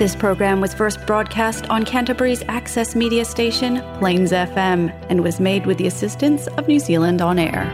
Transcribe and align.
This 0.00 0.16
program 0.16 0.62
was 0.62 0.72
first 0.72 1.06
broadcast 1.06 1.68
on 1.68 1.84
Canterbury's 1.84 2.42
access 2.48 2.96
media 2.96 3.22
station, 3.22 3.82
Plains 3.98 4.32
FM, 4.32 4.90
and 5.10 5.22
was 5.22 5.38
made 5.38 5.66
with 5.66 5.76
the 5.76 5.86
assistance 5.86 6.46
of 6.56 6.66
New 6.66 6.78
Zealand 6.78 7.20
On 7.20 7.38
Air. 7.38 7.68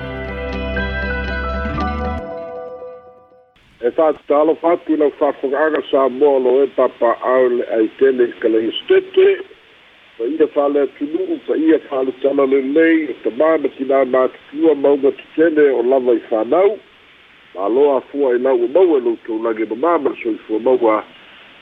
e 18.34 18.38
lau 18.42 18.58
mōlo 18.58 18.98
e 18.98 19.00
lau 19.00 19.16
tau 19.24 19.38
lage 19.38 19.64
ma 19.70 19.96
māma 19.96 21.04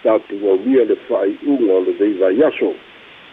tātu 0.04 0.38
o 0.44 0.56
via 0.64 0.84
le 0.84 0.96
whai 1.08 1.32
unga 1.46 1.72
o 1.72 1.80
le 1.80 1.92
deiva 1.98 2.30
yaso 2.32 2.74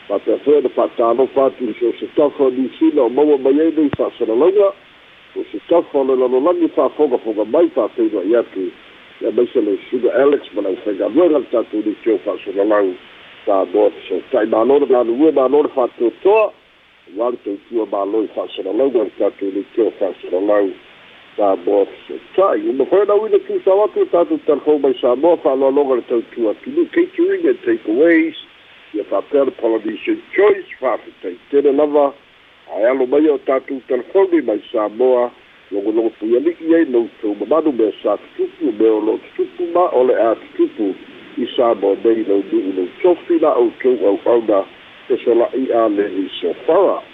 pa 0.07 0.19
te 0.19 0.31
whea 0.45 0.61
na 0.61 0.69
whaatalo 0.75 1.27
whatu 1.35 1.73
so 1.79 1.93
se 1.99 2.07
tawha 2.15 2.49
ni 2.51 2.69
sina 2.79 3.01
o 3.01 3.09
maua 3.09 3.37
mai 3.37 3.59
ei 3.59 3.71
nei 3.71 3.89
whaasana 3.97 4.35
launga 4.35 4.73
o 5.35 5.43
se 5.51 5.59
tafa 5.67 5.99
o 5.99 6.03
le 6.03 6.15
lalolagi 6.15 6.67
fa'afogafoga 6.75 7.45
mai 7.45 7.69
fa'ateiva 7.69 8.23
i 8.23 8.35
atu 8.35 8.71
ia 9.21 9.31
maisa 9.31 9.61
le 9.61 9.77
suga 9.89 10.13
alex 10.13 10.41
ma 10.53 10.61
lau 10.61 10.75
faigaluega 10.83 11.39
le 11.39 11.45
tatou 11.51 11.83
ni 11.85 11.95
teo 12.03 12.17
fa'asolalau 12.25 12.93
tāmoa 13.45 13.91
fesoota'i 13.95 14.47
mālo 14.47 14.79
le 14.79 14.85
galulue 14.85 15.31
mālo 15.31 15.63
le 15.63 15.69
fa'atoatoa 15.75 16.53
ua 17.17 17.31
le 17.31 17.37
tautua 17.45 17.85
mālo 17.91 18.23
i 18.23 18.29
fa'asolalauga 18.35 19.03
le 19.03 19.11
tatou 19.19 19.51
ni 19.51 19.63
teo 19.75 19.91
fa'asolalau 21.37 21.85
tāmoa 21.85 21.85
fesoota'i 21.85 22.69
uma 22.69 22.85
koe 22.85 23.05
nau 23.05 23.27
ina 23.27 23.39
tusau 23.39 23.83
atu 23.83 23.99
le 23.99 24.05
tatou 24.05 24.37
telefou 24.45 24.79
mai 24.79 24.93
samoa 25.01 25.37
fa'aloaloga 25.37 25.95
le 25.95 26.01
tautua 26.01 26.53
tunu 26.63 26.85
catering 26.91 27.47
and 27.47 27.59
takeaways 27.65 28.35
ia 28.93 29.03
fa'apea 29.03 29.51
polynesian 29.61 30.21
choice 30.35 30.67
fa'afetaitele 30.79 31.71
lava 31.71 32.13
ae 32.75 32.85
alo 32.85 33.05
mai 33.05 33.29
o 33.29 33.37
tatou 33.37 33.81
telefoni 33.87 34.41
mai 34.41 34.61
samoa 34.71 35.31
logologo 35.71 36.09
pui 36.19 36.35
alii 36.37 36.75
ai 36.75 36.85
loutou 36.85 37.35
mamanu 37.35 37.71
mea 37.71 37.91
sa 38.03 38.17
tutupu 38.17 38.71
mea 38.79 38.93
o 38.93 38.99
loo 38.99 39.19
tutupu 39.35 39.71
ma 39.73 39.89
o 39.91 40.03
le 40.03 40.15
a 40.15 40.35
tutupu 40.35 40.95
i 41.37 41.47
samoa 41.55 41.95
nei 42.03 42.23
lau 42.27 42.43
nu'u 42.51 42.73
lou 42.75 42.89
tofi 43.01 43.39
la 43.39 43.55
outou 43.55 43.97
auauna 44.07 44.65
e 45.09 45.17
sola'i 45.23 45.71
a 45.73 45.87
le 45.89 46.11
isofara 46.25 47.10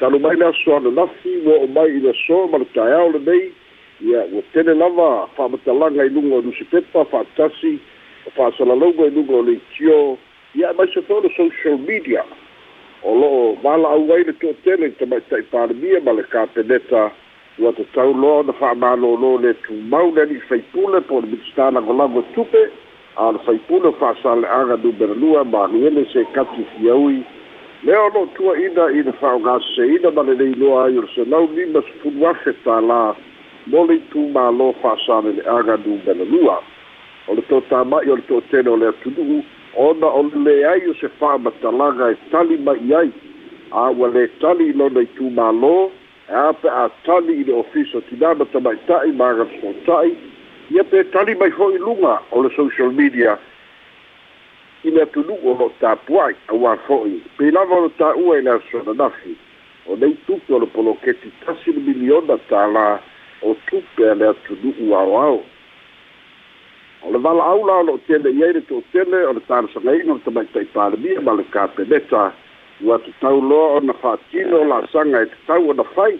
talu 0.00 0.18
mai 0.18 0.36
le 0.36 0.46
aso 0.46 0.76
ananafi 0.76 1.36
ua 1.44 1.54
o 1.64 1.66
mai 1.66 1.96
i 1.96 2.00
le 2.00 2.12
so 2.26 2.46
ma 2.48 2.58
le 2.58 2.66
taeao 2.74 3.10
lenei 3.12 3.52
ia 4.00 4.24
ua 4.32 4.42
tele 4.52 4.74
lava 4.74 5.28
fa'amatalaga 5.36 6.04
i 6.04 6.08
luga 6.08 6.36
o 6.36 6.42
nusipepa 6.42 7.04
fa'atasi 7.04 7.78
o 8.26 8.30
fa'asalalauga 8.36 9.06
i 9.06 9.10
luga 9.10 9.34
o 9.34 9.42
le 9.42 9.52
itio 9.52 10.18
ia 10.54 10.72
mai 10.72 10.88
se 10.92 11.02
fo 11.02 11.20
le 11.20 11.30
social 11.36 11.78
media. 11.78 12.24
O 13.02 13.14
lo'o 13.14 13.56
mala'au 13.62 14.12
ai 14.12 14.24
le 14.24 14.32
to'atele 14.32 14.86
i 14.86 14.96
tamaita'i 15.00 15.42
palemia 15.52 16.00
ma 16.00 16.12
le 16.12 16.22
kapeneta 16.22 17.10
ua 17.58 17.72
tatau 17.72 18.12
loa 18.12 18.40
ona 18.40 18.52
fa'amālōlō 18.52 19.40
le 19.40 19.54
tumau 19.64 20.12
le 20.14 20.22
ali'i 20.22 20.40
faipule 20.48 21.00
po 21.08 21.20
le 21.20 21.32
mitistālagolago 21.32 22.22
tupe 22.34 22.68
a 23.16 23.32
le 23.32 23.38
faipule 23.46 23.88
o 23.88 23.92
fa'asale'aga 24.00 24.76
numeralua 24.76 25.44
maniele 25.44 26.04
se 26.12 26.24
kati 26.34 26.66
fiaui 26.76 27.24
lea 27.84 28.00
o 28.00 28.08
lo'o 28.08 28.26
tua'ina 28.34 28.90
i 28.90 29.02
le 29.02 29.12
fa'aogaseseina 29.20 30.10
ma 30.10 30.22
lelei 30.22 30.54
loa 30.54 30.84
ai 30.84 30.98
o 30.98 31.02
le 31.04 31.10
selau 31.14 31.48
lima 31.52 31.82
sefulu 31.88 32.26
afe 32.30 32.54
tālā 32.64 33.14
mo 33.66 33.84
le 33.84 33.98
itumālō 34.00 34.68
fa'asalele'aga 34.82 35.76
numeralua 35.84 36.56
o 37.28 37.34
le 37.34 37.42
totāma'i 37.50 38.10
o 38.10 38.16
le 38.16 38.24
to'atele 38.30 38.70
o 38.70 38.76
le 38.80 38.88
atunu'u 38.88 39.42
ona 39.76 40.06
o 40.06 40.22
le 40.46 40.56
ai 40.72 40.88
o 40.88 40.94
se 41.00 41.08
fa'amatalaga 41.20 42.10
e 42.14 42.16
tali 42.30 42.56
mai 42.56 42.94
ai 43.00 43.10
a 43.70 43.90
ua 43.90 44.08
lē 44.08 44.28
tali 44.40 44.70
i 44.70 44.72
lona 44.72 45.04
i 45.04 45.10
tumālō 45.18 45.76
e 46.30 46.34
a 46.34 46.52
pe 46.52 46.68
a 46.68 46.88
tali 47.04 47.40
i 47.40 47.44
le 47.44 47.60
ofisa 47.60 48.00
tinama 48.08 48.48
tamaita'i 48.52 49.12
magasota'i 49.12 50.16
ia 50.70 50.84
pe 50.84 51.04
tali 51.12 51.34
mai 51.34 51.50
fo'i 51.50 51.78
luga 51.78 52.18
o 52.30 52.42
le 52.42 52.50
social 52.56 52.90
media 52.90 53.36
i 54.86 54.90
le 54.94 55.02
atunu'u 55.02 55.50
o 55.50 55.56
lo'o 55.58 55.72
tapua'i 55.80 56.36
auā 56.54 56.76
fo'i. 56.86 57.18
Pei 57.38 57.50
lava 57.50 57.80
o 57.80 57.86
le 57.86 57.90
tā'ua 57.98 58.38
i 58.38 58.46
le 58.46 58.54
asonanafi 58.54 59.34
o 59.86 59.98
nei 59.98 60.14
tupe 60.26 60.54
o 60.54 60.62
le 60.62 60.70
poloketi 60.70 61.32
tasi 61.42 61.74
le 61.74 61.82
miliona 61.88 62.38
tālā 62.50 62.86
o 63.42 63.56
tupe 63.66 64.06
a 64.10 64.14
le 64.14 64.30
atunu'u 64.30 64.94
aoao. 64.94 65.42
O 67.02 67.12
le 67.12 67.18
vala'au 67.18 67.66
la 67.66 67.80
o 67.82 67.86
lo'o 67.90 68.02
tele 68.06 68.30
i 68.30 68.44
ai 68.46 68.54
le 68.58 68.62
to'atele 68.70 69.26
o 69.26 69.34
le 69.34 69.42
talasagaina 69.50 70.14
o 70.14 70.20
le 70.22 70.66
palemia 70.74 71.20
ma 71.20 71.34
le 71.34 71.44
kapeneta 71.50 72.32
ua 72.80 72.98
tatau 72.98 73.40
loa 73.40 73.76
ona 73.76 73.92
fa'atino 73.92 74.60
o 74.60 74.64
la'asaga 74.64 75.22
e 75.22 75.26
tatau 75.26 75.70
ona 75.70 75.84
fai 75.94 76.18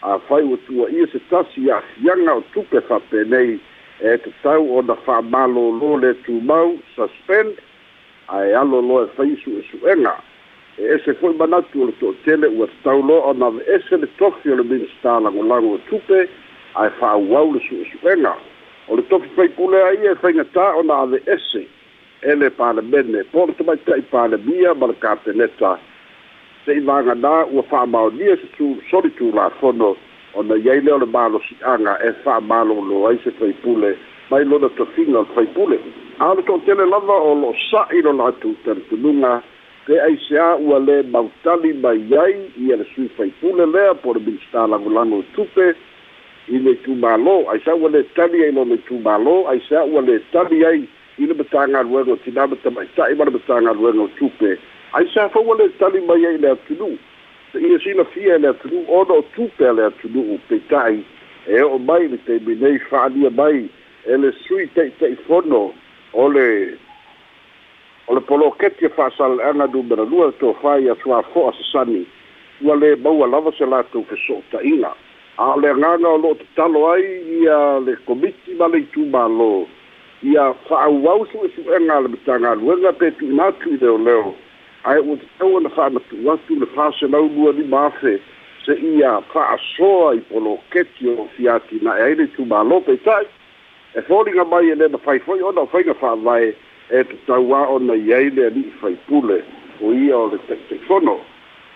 afai 0.00 0.42
ua 0.42 0.56
tua'ia 0.66 1.06
se 1.12 1.20
tasi 1.30 1.70
a'afiaga 1.70 2.34
o 2.34 2.42
tupe 2.54 2.80
fa'apenei 2.80 3.60
e 4.00 4.16
tatau 4.24 4.78
ona 4.78 4.96
fa'amālōlō 5.06 6.00
le 6.00 6.14
tumau 6.24 6.78
suspend 6.96 7.60
ae 8.28 8.54
alo 8.54 8.80
loa 8.82 9.04
e 9.04 9.08
fai 9.16 9.36
su'esu'ega 9.42 10.14
e 10.78 10.94
ese 10.94 11.14
fo'i 11.14 11.36
manatu 11.36 11.82
o 11.82 11.86
le 11.86 11.92
to'atele 12.00 12.46
ua 12.46 12.66
tatau 12.66 13.02
loa 13.02 13.34
ona 13.34 13.50
ve'ese 13.50 13.96
le 13.96 14.08
tofi 14.18 14.50
o 14.50 14.56
le 14.56 14.64
minista 14.64 15.20
lagolago 15.20 15.74
e 15.76 15.80
tupe 15.90 16.28
ae 16.74 16.90
fa'auau 17.00 17.52
le 17.54 17.60
su'esu'ega 17.68 18.34
o 18.88 18.96
le 18.96 19.02
tofi 19.02 19.28
faipulea 19.36 19.92
ia 20.02 20.12
e 20.12 20.20
faigatā 20.22 20.74
ona 20.80 21.02
ave'ese 21.04 21.66
e 22.22 22.34
le 22.34 22.50
palemene 22.50 23.24
po 23.32 23.46
le 23.46 23.54
tamaita'i 23.58 24.02
palemia 24.10 24.74
ma 24.74 24.86
le 24.86 24.94
kapeneta. 25.02 25.78
Se'i 26.64 26.80
vaganā 26.86 27.50
ua 27.50 27.62
fa'amaonia 27.70 28.36
se 28.38 28.48
tu 28.56 28.76
soli 28.90 29.10
tulafono 29.18 29.96
ona 30.38 30.54
iai 30.56 30.80
lea 30.80 30.94
o 30.94 30.98
le 31.02 31.06
malosi'aga 31.06 31.98
e 32.06 32.12
fa'amālōlō 32.22 33.00
ai 33.08 33.18
se 33.24 33.34
faipule 33.38 33.96
mai 34.32 34.44
lona 34.44 34.68
tofiga 34.80 35.18
o 35.18 35.22
le 35.22 35.34
faipule 35.34 35.78
a 36.18 36.34
le 36.34 36.42
to'atele 36.48 36.88
lava 36.88 37.16
o 37.28 37.34
lo'o 37.42 37.54
sa'i 37.68 38.00
lo 38.02 38.12
latou 38.16 38.56
talitunuga 38.64 39.42
pe 39.86 39.98
aiseā 39.98 40.48
ua 40.62 40.78
lē 40.78 41.02
mautali 41.12 41.72
mai 41.84 42.00
ai 42.24 42.34
ia 42.64 42.76
le 42.80 42.86
sui 42.94 43.08
faipule 43.16 43.66
lea 43.66 43.94
po 43.94 44.14
le 44.14 44.20
minista 44.20 44.66
lagolago 44.66 45.22
tupe. 45.34 45.74
I 46.48 46.58
le 46.58 46.74
tumālō 46.84 47.34
aisa 47.52 47.74
ua 47.74 47.90
lē 47.90 48.02
tali 48.14 48.44
ai 48.44 48.52
lona 48.54 48.78
tumālō 48.88 49.34
aiseā 49.52 49.84
ua 49.90 50.02
lē 50.06 50.20
tali 50.32 50.64
ai 50.66 50.82
i 51.18 51.26
le 51.26 51.34
matagaluega 51.34 52.12
o 52.12 52.16
tinama 52.24 52.56
tamaita'i 52.62 53.14
ma 53.14 53.24
le 53.24 53.36
matagaluega 53.36 54.02
o 54.02 54.08
tupe. 54.18 54.56
Ai 54.92 55.06
sa 55.14 55.28
faua 55.28 55.56
le 55.58 55.68
tali 55.78 56.00
mai 56.00 56.26
ai 56.26 56.38
le 56.38 56.50
atunuu 56.50 56.96
ia 57.54 57.78
silafia 57.84 58.34
e 58.34 58.38
le 58.38 58.48
atunuu 58.48 58.84
ona 58.88 59.14
o 59.14 59.24
tupe 59.34 59.68
a 59.68 59.72
le 59.72 59.84
atunuu 59.90 60.38
peita'i. 60.48 61.04
E 61.46 61.62
o'o 61.62 61.78
mai 61.78 62.08
le 62.08 62.18
taimi 62.26 62.54
nei 62.54 62.78
fa'alia 62.78 63.30
mai 63.30 63.68
e 64.06 64.16
le 64.16 64.32
sui 64.44 64.66
taʻitaʻifono 64.74 65.72
o 66.12 66.28
le 66.28 66.74
o 68.08 68.14
le 68.14 68.20
poloketi 68.20 68.86
e 68.86 68.88
fa'asale'aga 68.88 69.66
numeralua 69.66 70.26
le 70.26 70.32
tofai 70.40 70.90
atuafo'a 70.90 71.52
sasani 71.58 72.06
ua 72.62 72.74
lē 72.76 72.96
maua 72.98 73.26
lava 73.26 73.52
se 73.58 73.66
latou 73.66 74.04
feso'ota'iga 74.10 74.90
a 75.38 75.44
o 75.54 75.60
le 75.60 75.70
agaga 75.70 76.08
o 76.08 76.18
lo'o 76.18 76.34
tatalo 76.34 76.92
ai 76.92 77.04
ia 77.40 77.80
le 77.86 77.94
komiti 78.06 78.54
ma 78.58 78.66
le 78.68 78.82
itumālō 78.82 79.66
ia 80.22 80.54
fa'auau 80.68 81.26
su'esu'ega 81.30 82.00
le 82.00 82.08
matagaluega 82.08 82.92
pe 82.92 83.10
tu'ina 83.18 83.46
atu 83.54 83.74
i 83.74 83.76
leoleo 83.76 84.34
ae 84.84 84.98
ua 84.98 85.16
tatau 85.16 85.54
ona 85.56 85.70
fa'amatu'u 85.70 86.32
atu 86.32 86.58
le 86.58 86.66
faselau 86.74 87.30
lua 87.36 87.52
lima 87.52 87.86
afe 87.86 88.18
se 88.66 88.74
ia 88.74 89.20
fa'asoa 89.32 90.14
i 90.14 90.20
poloketi 90.26 91.08
o 91.08 91.28
fiatina'e 91.36 92.02
ai 92.02 92.14
le 92.14 92.26
itumālō 92.26 92.82
peita'i 92.86 93.26
e 93.94 94.02
foliga 94.02 94.44
mai 94.44 94.70
e 94.70 94.74
lē 94.74 94.88
mafai 94.92 95.18
fo'i 95.20 95.42
ona 95.42 95.60
o 95.60 95.66
faiga 95.66 95.94
fa'avae 95.94 96.54
e 96.90 97.04
tatau 97.04 97.54
a 97.54 97.66
ona 97.74 97.94
i 97.94 98.14
ai 98.14 98.30
le 98.30 98.46
ali'i 98.46 98.72
faipule 98.80 99.42
o 99.84 99.92
ia 99.92 100.16
o 100.16 100.30
le 100.32 100.38
taʻitaʻifono 100.48 101.16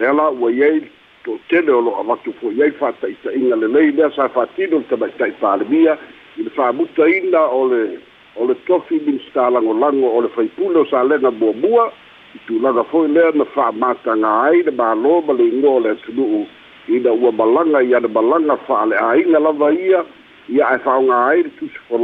lea 0.00 0.12
la 0.12 0.30
ua 0.30 0.50
i 0.50 0.62
ai 0.64 0.80
to'atele 1.24 1.72
o 1.72 1.80
lo'o 1.80 2.00
avatu 2.00 2.32
fo'i 2.40 2.62
ai 2.62 2.72
fa'ataʻitaʻiga 2.80 3.60
lelei 3.60 3.92
lea 3.92 4.10
sa 4.16 4.28
fa'atino 4.28 4.80
le 4.80 4.88
tamaita'i 4.88 5.36
palemia 5.40 5.98
i 6.38 6.42
le 6.42 6.50
fa'amutaina 6.56 7.42
o 7.52 7.68
le 7.68 7.82
o 8.36 8.46
le 8.48 8.54
tofi 8.66 9.00
minista 9.04 9.50
lagolago 9.50 10.16
o 10.16 10.20
le 10.20 10.28
faipule 10.28 10.78
o 10.78 10.86
salega 10.86 11.30
muamua 11.30 11.92
i 12.34 12.38
tulaga 12.46 12.84
fo'i 12.84 13.12
lea 13.12 13.32
na 13.34 13.44
fa'amataga 13.44 14.32
ai 14.48 14.62
le 14.62 14.72
mālō 14.72 15.24
ma 15.26 15.32
le 15.36 15.52
igoa 15.52 15.76
o 15.76 15.80
le 15.80 15.90
atunu'u 15.90 16.46
ina 16.88 17.12
ua 17.12 17.32
malaga 17.32 18.00
le 18.00 18.08
malaga 18.08 18.56
fa'ale'āiga 18.64 19.38
lava 19.40 19.72
ia 19.72 20.04
Here 20.46 20.64
I 20.64 20.78
found 20.84 21.10
a 21.10 21.42
to 21.58 21.68
for 21.88 21.98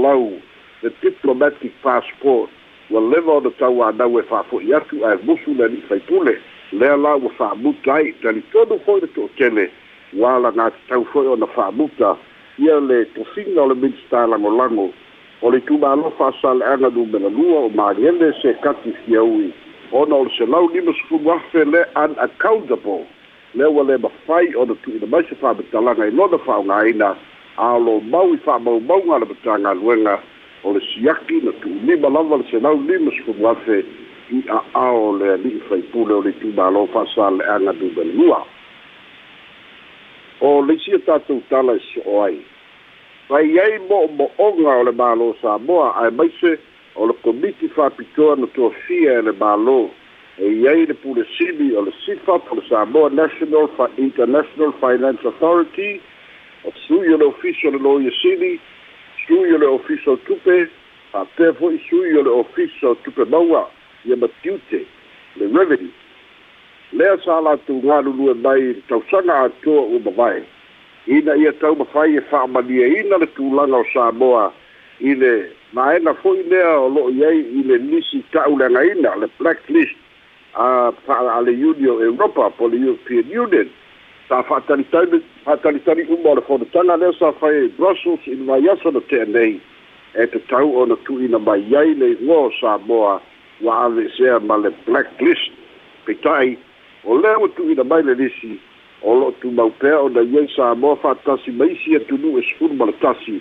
the 0.82 0.90
diplomatic 1.00 1.72
passport, 1.82 2.50
wa 2.90 3.00
lewa 3.00 3.36
o 3.36 3.40
na 3.40 3.50
tau 3.50 3.82
ana 3.82 4.04
e 4.04 4.22
whaafoi 4.22 4.74
atu 4.74 5.04
a 5.06 5.14
e 5.14 5.18
musu 5.24 5.54
na 5.54 5.68
ni 5.68 5.80
whaipule, 5.88 6.38
lea 6.72 6.96
la 6.96 7.16
wa 7.16 7.30
whaamuta 7.38 7.94
ai, 7.94 8.12
tani 8.22 8.42
tonu 8.52 8.80
hoi 8.84 9.00
na 9.00 9.06
tō 9.06 9.28
tele, 9.38 9.70
wala 10.12 10.50
ngā 10.50 10.72
tau 10.88 11.04
hoi 11.04 11.26
o 11.26 11.36
na 11.36 11.46
whaamuta, 11.46 12.16
ia 12.58 12.80
le 12.80 13.04
tosina 13.14 13.62
o 13.62 13.66
le 13.66 13.74
minsta 13.74 14.26
lango 14.26 14.50
lango, 14.50 14.92
o 15.42 15.50
le 15.50 15.60
tumālofa 15.60 16.34
asaleaga 16.34 16.88
lumegalua 16.90 17.66
o 17.66 17.68
magele 17.68 18.32
se 18.42 18.54
kati 18.62 18.92
fiaui 19.06 19.52
ona 19.92 20.16
o 20.16 20.24
le 20.24 20.30
selau 20.38 20.68
lima 20.68 20.92
sefulu 20.92 21.30
afe 21.30 21.64
le 21.64 21.86
unaccountable 21.94 23.06
le 23.54 23.66
ua 23.66 23.84
le 23.84 23.98
mafai 23.98 24.54
ona 24.56 24.74
tu'uina 24.82 25.06
mai 25.06 25.22
se 25.28 25.34
fa'amatalaga 25.34 26.06
i 26.06 26.10
lona 26.10 26.38
fa'aogāina 26.38 27.16
a 27.56 27.74
o 27.76 27.78
lo 27.78 28.00
mau 28.00 28.34
i 28.34 28.38
fa'amaumauga 28.44 29.18
le 29.18 29.26
matagaluega 29.26 30.18
o 30.64 30.72
le 30.72 30.80
siaki 30.80 31.40
na 31.42 31.52
tu'ulima 31.60 32.08
lava 32.08 32.36
le 32.36 32.44
senau 32.50 32.80
lima 32.88 33.10
sefulu 33.10 33.48
afe 33.48 33.84
i 34.30 34.42
a'ao 34.48 35.16
le 35.18 35.32
ali'i 35.34 35.60
faipule 35.68 36.14
o 36.14 36.22
le 36.22 36.32
tumālo 36.40 36.86
fa'asale'aga 36.92 37.72
lumelalua 37.72 38.46
o 40.40 40.62
le 40.62 40.74
isia 40.74 40.98
tatou 40.98 41.42
tala 41.48 41.76
e 41.76 41.80
so'o 41.92 42.22
ai. 42.24 42.38
Fai 43.28 43.58
ai 43.58 43.78
mo'omo'oga 43.88 44.78
o 44.80 44.84
le 44.88 44.92
mālō 44.92 45.34
samoa 45.40 45.92
ae 46.02 46.10
maise 46.10 46.56
o 46.96 47.06
le 47.06 47.14
komiti 47.22 47.68
fa'apitoa 47.68 48.36
na 48.36 48.46
tuafia 48.46 49.18
e 49.18 49.22
le 49.28 49.32
mālō 49.38 49.90
e 50.38 50.48
iai 50.62 50.86
le 50.86 50.94
pulesili 50.94 51.76
o 51.76 51.84
le 51.86 51.92
sifa 52.04 52.40
o 52.40 52.54
le 52.58 52.64
samoa 52.68 53.10
national 53.10 53.70
international 53.98 54.72
finance 54.80 55.22
authority 55.24 56.00
sui 56.86 57.12
o 57.14 57.16
le 57.16 57.24
ofisi 57.24 57.66
o 57.66 57.70
le 57.70 57.78
lo 57.78 58.00
iasili 58.00 58.60
sui 59.26 59.52
o 59.52 59.58
le 59.58 59.66
ofisi 59.66 60.08
o 60.08 60.16
tupe 60.16 60.68
fa'apea 61.12 61.52
fo'i 61.58 61.80
sui 61.88 62.16
o 62.18 62.22
le 62.22 62.30
ofisi 62.30 62.86
o 62.86 62.94
tupe 62.94 63.24
maua 63.24 63.70
ia 64.04 64.16
matiute 64.16 64.86
le 65.36 65.46
revenue 65.46 65.92
lea 66.92 67.16
sa 67.24 67.40
latou 67.40 67.80
galulue 67.80 68.34
mai 68.34 68.60
le 68.60 68.82
tausaga 68.88 69.40
atoa 69.48 69.82
ua 69.82 70.00
mavae 70.04 70.42
ina 71.06 71.36
ia 71.36 71.52
tau 71.52 71.76
mawhai 71.76 72.16
e 72.16 73.00
ina 73.00 73.18
le 73.18 73.26
tūlanga 73.26 73.80
o 73.80 73.84
Samoa 73.92 74.52
i 75.00 75.14
maena 75.72 76.14
fwoi 76.14 76.42
lea 76.42 76.78
o 76.78 76.88
loo 76.88 77.10
iei 77.10 77.40
i 77.40 77.62
le 77.62 77.78
nisi 77.78 78.22
taulanga 78.32 78.84
ina 78.84 79.16
le 79.16 79.26
blacklist. 79.38 79.96
A 80.54 80.92
a 81.08 81.40
Union 81.40 82.02
Europa 82.02 82.50
po 82.50 82.68
le 82.68 82.76
European 82.76 83.24
Union 83.24 83.68
sa 84.32 84.40
whaatalitari 85.44 86.02
umma 86.08 86.30
o 86.30 86.34
le 86.34 86.42
whanatanga 86.48 86.96
lea 86.96 87.12
sa 87.18 87.32
whai 87.40 87.68
Brussels 87.76 88.20
in 88.26 88.46
mai 88.46 88.64
asa 88.68 88.90
na 88.90 89.00
te 89.00 89.20
anei 89.20 89.60
e 90.14 90.26
te 90.26 90.38
tau 90.48 90.72
o 90.72 90.86
na 90.86 90.96
tu 91.04 91.20
ina 91.20 91.38
mai 91.38 91.60
iei 91.60 91.94
le 91.94 92.16
ngō 92.16 92.52
Samoa 92.60 93.20
wa 93.60 93.84
ave 93.84 94.08
sea 94.16 94.40
ma 94.40 94.56
le 94.56 94.70
blacklist. 94.86 95.52
Petai 96.06 96.56
o 97.04 97.16
lea 97.20 97.36
o 97.36 97.48
tu 97.48 97.68
ina 97.70 97.84
mai 97.84 98.02
le 98.02 98.14
nisi 98.14 98.56
o 99.02 99.14
lo 99.20 99.30
tu 99.40 99.50
mau 99.50 99.70
pea 99.70 100.00
o 100.00 100.08
na 100.08 100.24
iei 100.24 100.48
sa 100.56 100.74
mo 100.74 100.96
fa 100.96 101.14
tasi 101.14 101.50
maisi 101.52 101.96
e 101.96 102.00
sfuru 102.00 102.74
ma 102.74 102.88
tasi. 103.04 103.40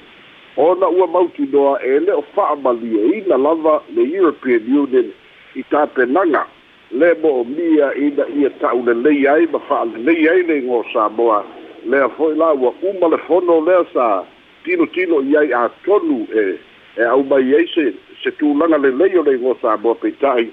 O 0.58 0.76
na 0.76 0.90
ua 0.90 1.08
mau 1.08 1.28
tu 1.32 1.48
noa 1.48 1.80
e 1.80 2.00
le 2.00 2.12
o 2.12 2.24
faa 2.36 2.56
mali 2.56 3.00
e 3.00 3.24
ina 3.24 3.38
lava 3.38 3.80
le 3.96 4.04
European 4.04 4.68
Union 4.68 5.08
i 5.56 5.64
ta 5.72 5.88
penanga 5.88 6.44
le 6.92 7.14
mo 7.24 7.44
mia 7.44 7.94
ina 7.96 8.28
ia 8.36 8.50
taʻulelei 8.60 9.28
ai 9.28 9.48
ma 9.48 9.60
fa'alelei 9.60 10.28
ai 10.30 10.44
nei 10.44 10.62
go 10.62 10.84
samoa. 10.94 11.44
Lea 11.86 12.10
fo'i 12.18 12.36
la 12.36 12.52
ua 12.54 12.74
uma 12.84 13.08
le 13.08 13.18
fono 13.28 13.62
lea 13.64 13.86
sa 13.94 14.26
tinotino 14.64 15.22
i 15.22 15.38
ai 15.38 15.54
atonu 15.54 16.28
e 16.36 16.60
e 16.98 17.04
aumai 17.04 17.56
ai 17.56 17.68
se 17.74 17.94
se 18.24 18.32
tulaga 18.32 18.78
lelei 18.78 19.18
o 19.18 19.24
nei 19.24 19.38
go 19.38 19.56
samoa 19.62 19.96
peita'i. 19.96 20.52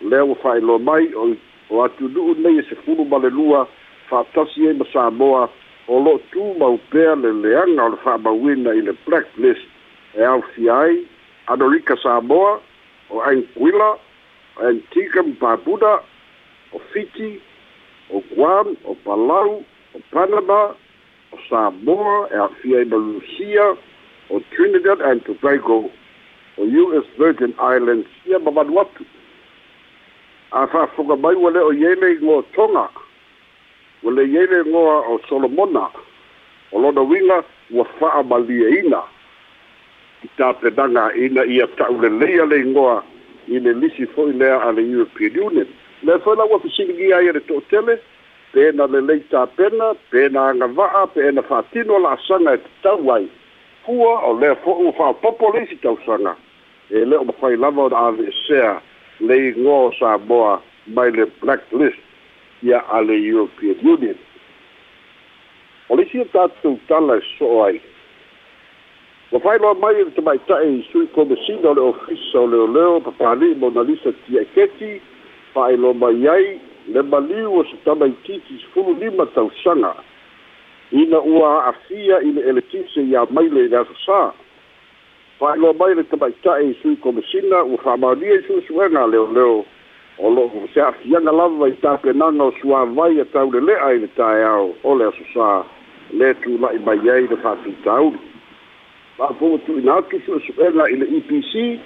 Lea 0.00 0.24
ua 0.24 0.34
fa'ailoa 0.34 0.78
mai 0.78 1.06
o 1.14 1.36
o 1.70 1.82
atunu'u 1.84 2.34
nei 2.42 2.58
e 2.58 2.62
sefulu 2.62 3.04
ma 3.04 3.18
le 3.18 3.30
lua 3.30 3.66
fa'atasi 4.10 4.66
ai 4.66 4.74
ma 4.74 4.84
samoa 4.92 5.48
o 5.86 6.02
lo'o 6.02 6.18
tumau 6.32 6.80
pea 6.90 7.14
le 7.14 7.30
leaga 7.32 7.84
o 7.84 7.88
le 7.94 7.98
fa'amauina 8.02 8.74
i 8.74 8.82
le 8.82 8.92
blacklist. 9.06 9.62
E 10.18 10.24
aofia 10.24 10.78
ai 10.78 11.06
anolika 11.46 11.94
samoa 12.02 12.58
o 13.10 13.22
ainkuila 13.22 13.98
Antiga, 14.60 15.22
Barbuda, 15.40 16.00
o 16.72 16.78
Fiji, 16.92 17.42
o 18.10 18.22
Guam, 18.34 18.76
o 18.84 18.94
Palau, 18.96 19.64
o 19.94 20.00
Panamá, 20.10 20.74
o 21.32 21.38
Samoa, 21.48 22.28
a 22.32 22.48
Fieba 22.60 22.96
Lucia, 22.96 23.76
o 24.30 24.40
Trinidad 24.50 25.00
and 25.02 25.20
Tobago, 25.24 25.90
o 26.56 26.64
U.S. 26.64 27.04
Virgin 27.18 27.54
Islands, 27.58 28.08
ia 28.26 28.38
ma 28.38 28.50
Vanuatu. 28.50 29.04
A 30.52 30.66
whaafunga 30.66 31.16
mai 31.16 31.34
wale 31.34 31.58
o 31.58 31.72
Yele 31.72 32.18
Tonga, 32.54 32.88
wale 34.02 34.22
Yele 34.22 34.62
ngō 34.64 35.02
o 35.10 35.20
Solomona, 35.28 35.90
o 36.72 36.78
lona 36.78 37.02
winga 37.02 37.44
ua 37.70 37.86
whaa 38.00 38.22
malia 38.22 38.68
ina. 38.68 39.02
I 40.24 40.28
tāpenanga 40.38 41.14
ina 41.14 41.44
ia 41.44 41.66
taulelea 41.66 42.46
le 42.46 42.64
i 43.48 43.60
le 43.60 43.72
lisi 43.72 44.06
fo'i 44.06 44.32
lea 44.32 44.60
a 44.62 44.72
le 44.72 44.82
european 44.82 45.38
union 45.46 45.68
le 46.02 46.18
foi 46.18 46.36
laua 46.36 46.60
fesiligia 46.60 47.22
ia 47.22 47.32
le 47.32 47.40
to'atele 47.40 47.98
pe 48.52 48.72
na 48.72 48.86
lelei 48.86 49.20
tapena 49.30 49.94
pe 50.10 50.28
na 50.28 50.48
agava'a 50.48 51.06
pe 51.14 51.32
na 51.32 51.42
fa'atino 51.42 51.98
la'asaga 51.98 52.54
e 52.54 52.58
tatau 52.58 53.12
ai 53.12 53.28
kua 53.84 54.14
o 54.28 54.38
lea 54.40 54.54
fo'i 54.64 54.84
ua 54.86 54.92
fa'apopo 54.92 55.52
le 55.54 55.64
isi 55.64 55.76
tausaga 55.76 56.36
e 56.90 57.04
lē 57.04 57.16
o 57.20 57.24
mafai 57.24 57.56
lava 57.56 57.82
o 57.82 57.88
le 57.88 57.96
avesea 57.96 58.80
le 59.20 59.36
igoa 59.48 59.88
o 59.88 59.92
samoa 59.98 60.62
mai 60.86 61.10
le 61.10 61.26
black 61.42 61.62
list 61.72 61.98
ia 62.62 62.78
a 62.78 63.00
le 63.02 63.14
European 63.14 63.76
Union. 63.82 64.16
O 65.88 65.96
le 65.96 66.04
sia 66.10 66.24
tatou 66.32 66.78
tala 66.88 67.18
e 67.18 67.22
so'o 67.38 67.64
ai. 67.64 67.80
Wa 69.36 69.42
whai 69.44 69.58
loa 69.58 69.74
mai 69.74 70.04
te 70.16 70.22
mai 70.24 70.38
tae 70.48 70.82
sui 70.90 71.06
komesina 71.12 71.68
o 71.68 71.74
le 71.74 71.80
ofisa 71.80 72.40
o 72.40 72.46
leo 72.48 72.66
leo 72.66 73.00
pa 73.04 73.12
pāli 73.18 73.52
Mona 73.60 73.82
Lisa 73.84 74.12
tia 74.24 74.44
keti 74.54 75.02
whai 75.54 75.76
loa 75.76 75.92
mai 75.92 76.28
ai 76.34 76.60
le 76.88 77.02
maliu 77.02 77.58
o 77.60 77.64
se 77.68 77.76
tamai 77.84 78.14
titi 78.24 78.56
fulu 78.72 78.94
lima 78.96 79.26
tau 79.34 79.50
sanga. 79.62 79.92
Ina 80.90 81.20
ua 81.20 81.68
a 81.68 81.72
fia 81.84 82.22
i 82.24 82.32
le 82.32 82.46
eletise 82.48 83.04
ia 83.04 83.26
mai 83.30 83.50
le 83.52 83.68
nasa 83.68 83.92
sā. 84.06 84.20
Whai 85.40 85.58
loa 85.58 85.76
mai 85.76 85.92
le 85.98 86.04
te 86.08 86.16
mai 86.16 86.32
tae 86.40 86.70
i 86.70 86.72
sui 86.80 86.96
komesina 86.96 87.60
ua 87.64 87.76
whamaunia 87.84 88.38
i 88.38 88.46
sui 88.46 88.64
suenga 88.64 89.04
leo 89.06 89.26
leo 89.36 89.64
o 90.16 90.30
lo 90.30 90.48
se 90.72 90.80
afianga 90.80 91.32
lava 91.32 91.68
i 91.68 91.76
tapenaga 91.84 92.44
o 92.44 92.54
suavai 92.62 93.20
e 93.20 93.28
taulele'a 93.36 93.92
i 93.92 94.00
le 94.00 94.08
taeao 94.16 94.72
o 94.82 94.96
le 94.96 95.10
asosā 95.12 95.50
le 96.16 96.32
tula'i 96.40 96.80
mai 96.88 97.04
ai 97.10 97.28
le 97.28 97.36
fa'atutauli 97.36 98.35
fa'afoga 99.16 99.96
aki 99.96 100.20
su'esu'ega 100.26 100.88
i 100.92 100.96
le 100.96 101.06
epc 101.18 101.80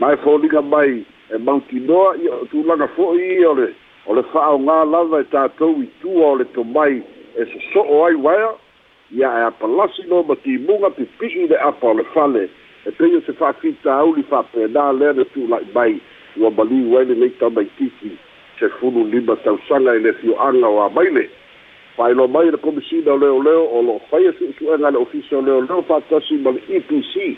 mae 0.00 0.16
foliga 0.16 0.62
mai 0.62 1.04
e 1.30 1.38
mautinoa 1.38 2.16
ia 2.16 2.34
o 2.34 2.46
tulaga 2.46 2.88
fo'i 2.96 3.40
ia 3.40 3.50
ole 3.50 3.68
o 4.06 4.14
le 4.14 4.22
fa'aogā 4.32 4.84
lava 4.90 5.20
e 5.20 5.24
tatou 5.32 5.82
itua 5.82 6.26
o 6.32 6.36
le 6.36 6.44
tomai 6.54 7.02
e 7.36 7.46
soso'o 7.52 8.04
ai 8.06 8.14
waea 8.14 8.50
ia 9.10 9.30
e 9.40 9.44
apalasi 9.46 10.02
lo 10.08 10.22
ma 10.22 10.36
timuga 10.36 10.90
pipi'i 10.90 11.46
le 11.48 11.56
apa 11.56 11.86
o 11.88 11.94
le 11.94 12.04
fale 12.14 12.48
e 12.84 12.90
pei 12.90 13.16
o 13.16 13.20
se 13.26 13.32
fa'akitauli 13.32 14.26
fa'apenā 14.28 14.92
lea 14.98 15.12
le 15.12 15.24
tula'i 15.32 15.70
mai 15.74 16.00
ua 16.36 16.50
maliu 16.50 16.98
ai 16.98 17.04
lenei 17.04 17.30
tamaitifi 17.40 18.12
se 18.60 18.68
fulu 18.68 19.04
lima 19.08 19.36
tausaga 19.36 19.96
i 19.96 20.00
le 20.00 20.12
fio'aga 20.20 20.68
o 20.68 20.82
amaile 20.82 21.30
fa'ailoa 21.96 22.28
mai 22.28 22.50
le 22.50 22.56
komisina 22.56 23.12
o 23.12 23.18
leoleo 23.18 23.64
o 23.70 23.82
lo'o 23.82 24.00
faia 24.10 24.32
su'esu'ega 24.32 24.90
le 24.90 24.98
ofisa 24.98 25.38
o 25.38 25.42
leoleo 25.42 25.82
fa'atasi 25.82 26.34
ma 26.42 26.50
le 26.50 26.62
epc 26.68 27.36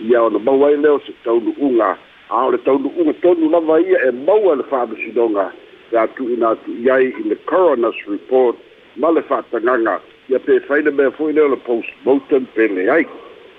ia 0.00 0.22
ona 0.22 0.38
mau 0.38 0.66
ai 0.66 0.76
leo 0.76 0.98
se 1.06 1.12
taunu'uga 1.24 1.96
a 2.28 2.46
o 2.46 2.50
le 2.50 2.58
taunu'uga 2.58 3.12
tonu 3.22 3.50
lava 3.50 3.80
ia 3.80 3.98
e 4.08 4.10
maua 4.10 4.56
le 4.56 4.62
fa'amasinoga 4.62 5.52
e 5.92 5.96
atu'ina 5.98 6.50
atu'i 6.50 6.90
ai 6.90 7.06
i 7.06 7.22
le 7.28 7.36
coroner's 7.46 7.96
report 8.06 8.56
ma 8.96 9.10
le 9.10 9.22
fa'atagaga 9.22 10.00
ia 10.28 10.38
pe 10.38 10.60
faile 10.60 10.90
mea 10.90 11.10
fo'i 11.10 11.32
leo 11.32 11.48
le 11.48 11.56
post 11.56 11.88
mortem 12.04 12.46
pele 12.54 12.90
ai. 12.90 13.06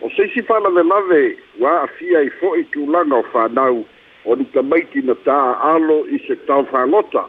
O 0.01 0.09
seisi 0.09 0.41
fa'alavelave 0.41 1.37
ua 1.59 1.81
afia 1.81 2.21
i 2.21 2.29
fo'i 2.29 2.63
tulaga 2.63 3.15
o 3.15 3.23
fanau 3.31 3.85
o 4.25 4.35
ni 4.35 4.45
tamaiti 4.45 5.01
na 5.01 5.15
ta'aalo 5.15 6.05
i 6.11 6.19
se 6.27 6.35
taofagota 6.35 7.25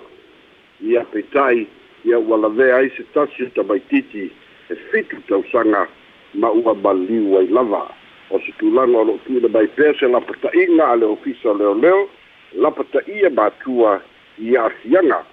ia 0.80 1.04
petai 1.04 1.66
ia 2.08 2.18
ua 2.18 2.36
lavea 2.36 2.76
ai 2.76 2.90
se 2.96 3.02
tasi 3.14 3.42
o 3.42 3.46
tamaititi 3.46 4.30
e 4.70 4.74
fitu 4.74 5.16
tausaga 5.28 5.88
ma 6.34 6.50
ua 6.50 6.74
maliu 6.74 7.38
ai 7.38 7.46
lava. 7.46 7.88
O 8.30 8.38
se 8.40 8.52
tulaga 8.58 8.98
o 8.98 9.04
lo'o 9.04 9.18
tu'una 9.26 9.48
mai 9.48 9.66
pea 9.66 9.94
se 9.98 10.08
lapata'iga 10.08 10.88
a 10.92 10.96
le 10.96 11.06
ofisa 11.06 11.54
leoleo 11.54 12.08
lapata'ia 12.54 13.30
matua 13.30 14.00
ia 14.38 14.64
afiaga 14.64 15.24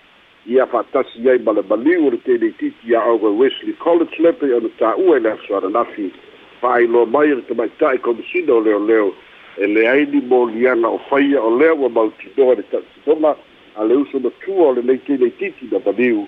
ia 0.47 0.65
fa'atasi 0.65 1.29
ai 1.29 1.39
ma 1.39 1.53
le 1.53 1.61
maliu 1.61 2.07
o 2.07 2.09
le 2.09 2.17
teleititi 2.17 2.87
ia 2.87 3.03
auga 3.03 3.27
wesley 3.27 3.73
college 3.73 4.15
lepe 4.19 4.53
ona 4.53 4.69
tā'ua 4.79 5.17
i 5.17 5.19
le 5.19 5.31
asoananafi 5.31 6.11
fa'ailoa 6.61 7.05
mai 7.05 7.27
le 7.27 7.41
tamaita'i 7.41 7.97
komisina 7.97 8.53
o 8.53 8.61
leoleo 8.61 9.13
e 9.57 9.67
leai 9.67 10.05
ni 10.05 10.21
moliana 10.21 10.87
o 10.87 10.99
faia 11.09 11.41
o 11.41 11.57
lea 11.59 11.73
ua 11.73 11.89
mautinoa 11.89 12.55
le 12.55 12.63
ta'atinoga 12.63 13.35
a 13.75 13.83
le 13.83 13.95
uso 13.95 14.19
matua 14.19 14.67
o 14.67 14.73
lenei 14.73 14.97
teileititi 14.97 15.67
na 15.71 15.79
maliu 15.85 16.27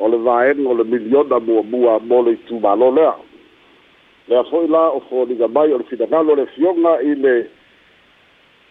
o 0.00 0.08
le 0.08 0.16
vaega 0.16 0.68
o 0.68 0.74
le 0.74 0.84
miliona 0.84 1.40
muamua 1.40 1.98
mo 2.00 2.22
le 2.22 2.32
itumālo 2.32 2.90
lea. 2.96 3.14
Lea 4.28 4.44
fo'i 4.48 4.68
la 4.68 4.88
o 4.96 5.00
foliga 5.10 5.48
mai 5.48 5.72
o 5.72 5.78
le 5.78 5.84
finagalo 5.84 6.34
le 6.34 6.46
fioga 6.56 6.96
i 7.04 7.14
le 7.14 7.34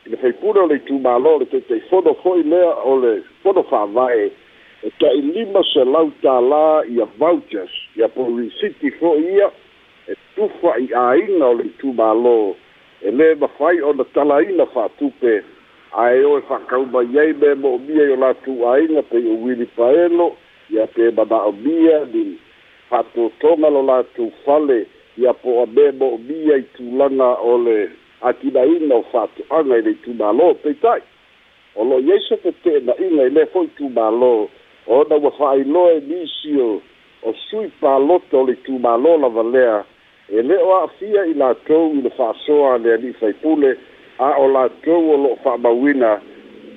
i 0.06 0.10
le 0.10 0.18
faipule 0.18 0.60
o 0.60 0.68
le 0.68 0.80
itumālo 0.82 1.38
le 1.40 1.46
taitei 1.46 1.86
fono 1.90 2.16
fo'i 2.24 2.44
lea 2.44 2.74
o 2.84 2.98
le 2.98 3.22
fono 3.44 3.64
fa'avae 3.70 4.32
e 4.84 4.92
ta'i 4.98 5.22
lima 5.22 5.62
selau 5.74 6.10
tālā 6.24 6.88
ia 6.90 7.06
vouchers 7.22 7.78
ia 7.96 8.10
po 8.10 8.26
fo'i 9.00 9.30
ia 9.36 9.52
e 10.08 10.18
tufa 10.36 10.80
i 10.82 10.90
āiga 10.90 11.46
o 11.46 11.54
le 11.62 11.70
itumālo 11.70 12.56
e 13.06 13.12
lē 13.12 13.36
mafai 13.40 13.82
ona 13.86 14.04
talaina 14.18 14.66
fa'atupe 14.74 15.44
ae 15.92 16.26
o 16.26 16.38
e 16.38 16.44
whakauma 16.50 17.06
ai 17.22 17.34
me 17.34 17.56
mo'omia 17.56 18.06
i 18.10 18.14
o 18.14 18.16
latu 18.16 18.62
āiga 18.74 19.04
pe 19.10 19.18
o 19.18 19.36
wili 19.44 19.66
paelo. 19.78 20.36
ia 20.70 20.88
te 20.88 21.12
mana'omia 21.12 22.06
ni 22.14 22.38
fa'atotoga 22.90 23.70
lo 23.70 23.82
latou 23.84 24.32
fale 24.46 24.86
ia 25.18 25.34
po 25.34 25.64
a 25.64 25.66
mea 25.66 25.92
mo'omia 25.92 26.58
i 26.58 26.64
tulaga 26.78 27.30
o 27.42 27.58
le 27.58 27.90
akinaina 28.22 28.96
o 28.96 29.04
fa'ato'aga 29.12 29.78
i 29.78 29.82
le 29.82 29.92
itumālō 29.98 30.54
peita'i. 30.64 31.02
O 31.76 31.84
lo'o 31.84 32.00
iai 32.00 32.22
sopete'ena'iga 32.28 33.28
i 33.28 33.34
lea 33.36 33.52
fo'i 33.54 33.70
itumālō 33.72 34.34
o 34.88 35.04
na 35.10 35.16
ua 35.16 35.32
fa'ailoe 35.38 36.02
nisi 36.08 36.56
o 36.62 36.82
o 37.24 37.34
sui 37.50 37.68
palota 37.82 38.38
o 38.38 38.46
le 38.48 38.58
itumālō 38.58 39.18
lava 39.22 39.44
lea 39.44 39.78
e 40.30 40.42
lē 40.42 40.58
o 40.64 40.74
a'afia 40.78 41.26
i 41.26 41.34
latou 41.34 41.94
i 41.98 42.02
le 42.06 42.12
fa'asoa 42.18 42.78
le 42.78 42.94
ali'i 42.94 43.14
faipule 43.20 43.76
a 44.20 44.36
o 44.40 44.48
latou 44.48 45.14
o 45.14 45.18
lo'o 45.24 45.40
fa'amauina 45.44 46.20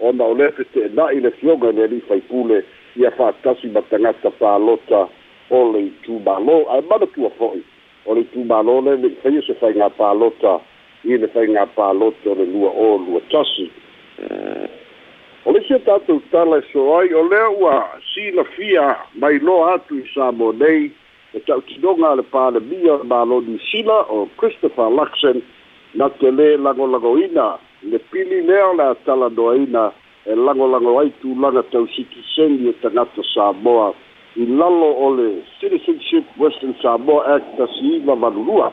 ona 0.00 0.24
o 0.24 0.34
lē 0.34 0.50
fete'ena'i 0.56 1.20
le 1.20 1.30
fioga 1.40 1.72
le 1.72 1.86
li 1.92 2.00
faipule 2.08 2.62
ia 2.96 3.10
fa'atasi 3.18 3.70
ma 3.74 3.82
tagata 3.90 4.30
palota 4.40 5.06
o 5.50 5.62
le 5.72 5.86
itumālō 5.90 6.56
ae 6.74 6.82
manatua 6.90 7.30
fo'i 7.38 7.62
o 8.06 8.14
le 8.14 8.26
itumālō 8.26 8.76
le 8.86 8.96
le'i 9.04 9.16
faia 9.22 9.42
se 9.46 9.56
faigā 9.62 9.90
palota 9.98 10.58
i 11.04 11.16
le 11.16 11.28
faigā 11.34 11.66
palota 11.76 12.30
o 12.30 12.38
le 12.38 12.46
lua 12.52 12.70
o 12.70 12.90
lua 13.06 13.20
tasi 13.30 13.70
o 15.44 15.52
le 15.52 15.62
sia 15.66 15.78
tatou 15.78 16.20
tala 16.30 16.58
e 16.60 16.64
so 16.72 16.98
ai 16.98 17.14
o 17.14 17.22
lea 17.28 17.48
ua 17.50 17.76
silafia 18.14 18.96
mai 19.14 19.38
loa 19.38 19.74
atu 19.74 19.98
i 19.98 20.04
sa 20.14 20.32
mo 20.32 20.52
nei. 20.52 20.90
E 21.32 21.40
ta'utinoga 21.46 22.10
a 22.10 22.16
le 22.18 22.22
palemia 22.22 22.92
o 22.92 22.98
le 23.00 23.06
mālō 23.08 23.40
niusila 23.46 24.04
o 24.10 24.28
christopher 24.36 24.90
luxon 24.90 25.40
na 25.94 26.08
te 26.20 26.28
lē 26.30 26.56
lagolagoina 26.58 27.56
le 27.82 27.98
pili 27.98 28.42
lea 28.42 28.72
le 28.74 28.82
atalanoaina 28.82 29.92
e 30.26 30.34
lagolago 30.34 30.98
ai 31.00 31.10
tulaga 31.20 31.62
tausikisegi 31.62 32.68
e 32.68 32.72
tagata 32.80 33.22
samoa. 33.34 33.94
I 34.36 34.46
lalo 34.46 34.92
o 35.00 35.14
le 35.14 35.42
citizenship 35.58 36.24
western 36.36 36.74
samoa 36.82 37.34
act 37.34 37.56
tasiiva 37.56 38.16
manulua. 38.16 38.72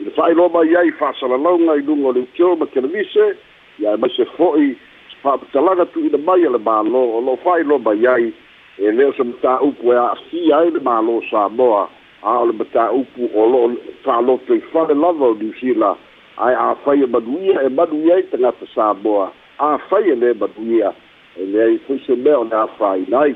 I 0.00 0.04
le 0.04 0.10
fa'ailoa 0.10 0.48
mai 0.48 0.76
ai 0.76 0.92
fa'asalalauga 0.92 1.76
i 1.76 1.82
luga 1.82 2.08
o 2.08 2.12
le 2.12 2.20
itio 2.20 2.56
ma 2.56 2.66
televise 2.66 3.36
ia 3.78 3.94
e 3.94 3.96
maise 3.96 4.24
fo'i 4.36 4.76
fa'apatalaga 5.22 5.86
tu'ina 5.86 6.18
mai 6.18 6.44
a 6.44 6.50
le 6.50 6.58
mālō 6.58 7.00
o 7.16 7.20
lo'o 7.20 7.40
fa'ailoa 7.42 7.78
mai 7.78 8.06
ai 8.06 8.32
e 8.78 8.92
lē 8.92 9.08
o 9.08 9.12
se 9.16 9.24
matā'upu 9.24 9.92
e 9.92 9.96
a'afia 9.96 10.58
ai 10.58 10.70
le 10.70 10.80
mālō 10.84 11.22
samoa. 11.30 11.88
A 12.22 12.42
o 12.42 12.44
le 12.44 12.52
mataupu 12.52 13.30
o 13.34 13.48
lo'o 13.48 13.72
fa'aloto 14.04 14.54
i 14.54 14.60
fale 14.68 14.94
lava 14.94 15.32
o 15.32 15.34
niusila 15.34 15.96
ae 16.38 16.54
ay 16.86 17.02
e 17.02 17.06
baduia 17.06 17.62
e 17.62 17.68
baduia 17.68 18.18
i 18.18 18.22
tagata 18.22 18.66
samoa 18.74 19.32
afai 19.58 20.10
e 20.10 20.14
lē 20.14 20.34
baduia 20.34 20.92
e 21.36 21.46
leai 21.46 21.78
puise 21.78 22.14
mea 22.16 22.38
o 22.38 22.44
le 22.44 22.56
afāina 22.56 23.20
ai 23.20 23.34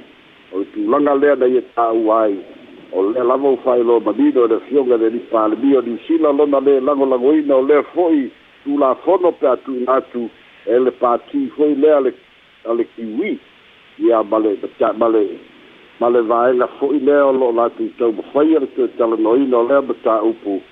o 0.52 0.58
le 0.58 0.64
tulaga 0.74 1.14
lea 1.14 1.34
na 1.36 1.46
ia 1.46 1.62
tāua 1.74 2.22
ai 2.22 2.36
o 2.92 3.02
lea 3.10 3.24
lava 3.24 3.50
u 3.50 3.58
faailoa 3.64 4.00
manino 4.00 4.44
e 4.44 4.48
le 4.48 4.60
fioga 4.68 4.96
le 4.96 5.10
lipalemia 5.10 5.78
o 5.78 5.82
niusila 5.82 6.32
lona 6.32 6.60
lē 6.60 6.80
lagolagoina 6.80 7.56
o 7.56 7.62
lea 7.62 7.82
fo'i 7.94 8.30
tulafono 8.64 9.32
pe 9.32 9.48
atuina 9.48 9.94
atu 9.98 10.30
e 10.66 10.78
le 10.78 10.90
pati 10.90 11.50
foi 11.56 11.74
lea 11.74 12.00
le 12.00 12.14
a 12.64 12.74
le 12.74 12.84
kiwi 12.84 13.38
ia 13.98 14.22
ma 14.22 14.38
le 14.38 14.58
ma 14.98 15.08
le 15.08 15.26
ma 16.00 16.08
le 16.08 16.20
vaega 16.20 16.66
fo'i 16.78 17.00
lea 17.00 17.26
o 17.26 17.32
lo'o 17.32 17.52
latou 17.52 17.90
taumafai 17.98 18.56
a 18.56 18.60
le 18.60 18.66
tuetalanoina 18.66 19.58
o 19.58 19.66
lea 19.68 19.82
ma 19.82 19.94
tāupu 20.04 20.62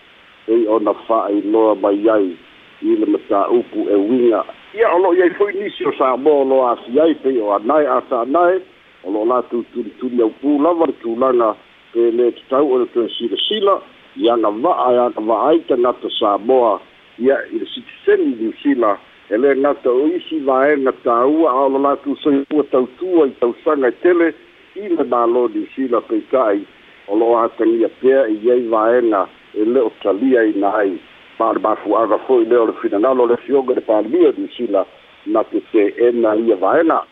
ei 0.49 0.67
ona 0.67 0.95
fa'ailoa 1.07 1.75
mai 1.75 2.09
ai 2.09 2.37
i 2.83 2.97
le 2.97 3.07
mataupu 3.07 3.89
e 3.91 3.95
uiga 3.95 4.45
ia 4.75 4.95
o 4.95 4.99
lo'o 4.99 5.15
iai 5.15 5.31
fo'i 5.31 5.53
nisi 5.59 5.85
o 5.85 5.93
samoa 5.93 6.43
o 6.43 6.45
lo'o 6.45 6.67
asi 6.73 7.01
ai 7.01 7.15
pei 7.15 7.39
o 7.41 7.53
anae 7.53 7.87
a 7.87 8.03
anae 8.21 8.61
o 9.05 9.11
lo'o 9.13 9.25
latou 9.25 9.65
tulituli 9.73 10.23
aupū 10.23 10.63
lava 10.63 10.87
le 10.87 10.93
tulaga 11.03 11.55
pe 11.93 12.11
lē 12.11 12.31
tatau 12.37 12.73
o 12.73 12.79
le 12.79 12.87
toe 12.95 13.09
silasila 13.17 13.81
i 14.17 14.31
agava'a 14.31 14.93
e 14.95 14.99
agava'a 15.07 15.49
ai 15.49 15.61
tagata 15.69 16.09
samoa 16.19 16.81
ia 17.19 17.37
i 17.53 17.59
le 17.59 17.67
sitiseni 17.67 18.35
niusila 18.41 18.97
e 19.31 19.37
lē 19.37 19.55
gata 19.63 19.91
o 19.91 20.07
isi 20.07 20.39
vaega 20.47 20.93
tāua 21.05 21.51
a 21.51 21.67
o 21.67 21.69
lo 21.69 21.79
latou 21.87 22.17
soifua 22.23 22.65
tautua 22.71 23.27
i 23.27 23.35
tausaga 23.41 23.89
e 23.89 23.97
tele 24.03 24.33
i 24.77 24.89
le 24.89 25.05
mālō 25.05 25.43
niusila 25.55 26.01
peita'i 26.01 26.65
o 27.09 27.19
lo'o 27.19 27.37
atagia 27.45 27.89
pea 28.01 28.27
i 28.29 28.51
ai 28.55 28.65
vaega 28.73 29.27
e 29.55 29.65
le 29.65 29.81
o 29.81 29.93
talia 30.03 30.45
ina 30.45 30.75
ai 30.75 30.99
ma 31.39 31.53
le 31.53 31.61
mafuaga 31.61 32.19
fo'i 32.27 32.45
lea 32.45 32.61
o 32.63 32.67
le 32.67 32.73
finagalo 32.81 33.27
le 33.27 33.37
fioga 33.37 33.75
le 33.75 33.81
palemia 33.81 34.33
niusila 34.37 34.87
na 35.27 35.45
tete'ena 35.45 36.35
ia 36.37 36.57
vaena. 36.57 37.03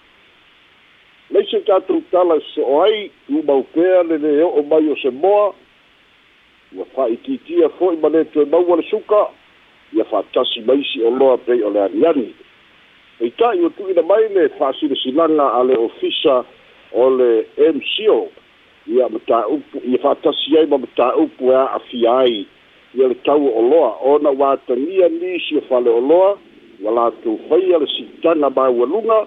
Leise 1.31 1.61
tatou 1.61 2.03
tala 2.11 2.37
e 2.37 2.45
so'o 2.55 2.83
ai 2.83 3.11
umau 3.29 3.63
pea 3.75 4.03
lele 4.03 4.43
o'o 4.43 4.63
mai 4.63 4.89
o 4.89 4.97
se 4.97 5.11
moa 5.11 5.55
ua 6.77 6.85
fa'itiitia 6.95 7.69
fo'i 7.79 7.97
ma 7.97 8.09
lē 8.09 8.25
toe 8.33 8.45
maua 8.45 8.77
le 8.77 8.85
suka 8.91 9.29
ia 9.93 10.05
fa'atasi 10.05 10.61
maisi 10.69 11.03
o 11.05 11.11
loa 11.11 11.37
pei 11.39 11.63
o 11.63 11.71
le 11.71 11.83
aniani. 11.83 12.35
Eita'i 13.21 13.61
ua 13.61 13.71
tu'ina 13.77 14.03
mai 14.03 14.29
le 14.29 14.49
fa'asilasinaga 14.59 15.53
a 15.59 15.65
le 15.65 15.77
ofisa 15.77 16.45
o 16.93 17.11
le 17.11 17.49
mco 17.73 18.29
ia 18.89 19.09
mataupu 19.09 19.83
ia 19.85 19.99
faatasi 19.99 20.59
ai 20.59 20.67
ma 20.67 20.79
mataupu 20.79 21.53
e 21.53 21.55
a'afia 21.55 22.19
ai 22.19 22.47
ia 22.95 23.09
le 23.09 23.15
tau 23.15 23.59
oloa 23.59 23.97
ona 24.03 24.31
ua 24.31 24.53
atagia 24.53 25.09
nisi 25.09 25.57
o 25.57 25.61
fale 25.61 25.91
oloa 25.91 26.39
ua 26.83 26.93
latou 26.93 27.41
faia 27.49 27.79
le 27.79 27.87
sitaga 27.87 28.51
maualuga 28.51 29.27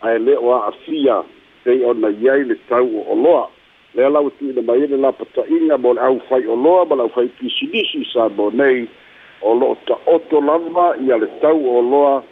ae 0.00 0.18
lē 0.18 0.38
o 0.38 0.54
a'afia 0.54 1.22
pei 1.64 1.84
ona 1.84 2.08
iai 2.08 2.44
le 2.44 2.54
tau 2.68 2.86
o 2.86 3.12
oloa 3.12 3.48
lea 3.94 4.08
lau 4.08 4.30
tuina 4.30 4.62
mai 4.62 4.82
ele 4.82 4.96
lapata'iga 4.96 5.78
mo 5.78 5.94
le 5.94 6.00
aufai 6.00 6.46
oloa 6.46 6.84
ma 6.84 6.96
lau 6.96 7.06
aufai 7.06 7.28
pisinisi 7.28 8.04
sa 8.12 8.28
mo 8.28 8.50
nei 8.50 8.88
o 9.42 9.54
lo'o 9.54 9.76
ta'oto 9.86 10.40
lava 10.40 10.94
ia 11.02 11.18
le 11.18 11.26
tau 11.40 11.58
o 11.58 11.78
oloa 11.78 12.22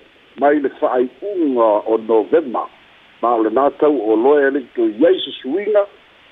mai 0.40 0.60
le 0.60 0.70
fa'ai'uga 0.80 1.68
o 1.90 1.98
novema 1.98 2.68
ma 3.22 3.34
o 3.34 3.42
lenā 3.42 3.70
tau 3.80 3.90
o 3.98 4.12
oloa 4.14 4.46
e 4.46 4.50
le'i 4.50 4.66
toiai 4.74 5.18
susuiga 5.18 5.86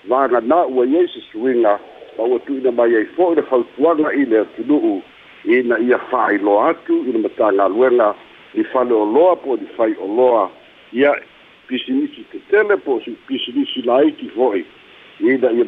vaganā 0.09 0.67
ua 0.71 0.87
iai 0.87 1.09
se 1.09 1.21
suiga 1.31 1.79
ma 2.19 2.25
ua 2.25 2.39
tu'ina 2.47 2.73
mai 2.73 2.97
ai 2.97 3.07
fo'i 3.17 3.37
le 3.37 3.43
fautuaga 3.43 4.13
i 4.13 4.25
le 4.25 4.41
atunu'u 4.45 5.03
ina 5.45 5.79
ia 5.79 5.99
fa'ailoa 6.11 6.69
atu 6.71 7.05
i 7.09 7.13
le 7.13 7.19
matagaluega 7.19 8.15
i 8.55 8.65
fale 8.73 8.95
o 8.95 9.05
loa 9.05 9.37
po 9.37 9.57
i 9.57 9.69
fai 9.77 9.95
o 10.01 10.07
loa 10.17 10.51
ia 10.93 11.15
pisinisi 11.67 12.25
tetele 12.33 12.77
po 12.77 13.01
si 13.05 13.17
pisinisi 13.27 13.83
laiti 13.83 14.29
fo'i 14.35 14.65
ina 15.21 15.53
ia 15.53 15.67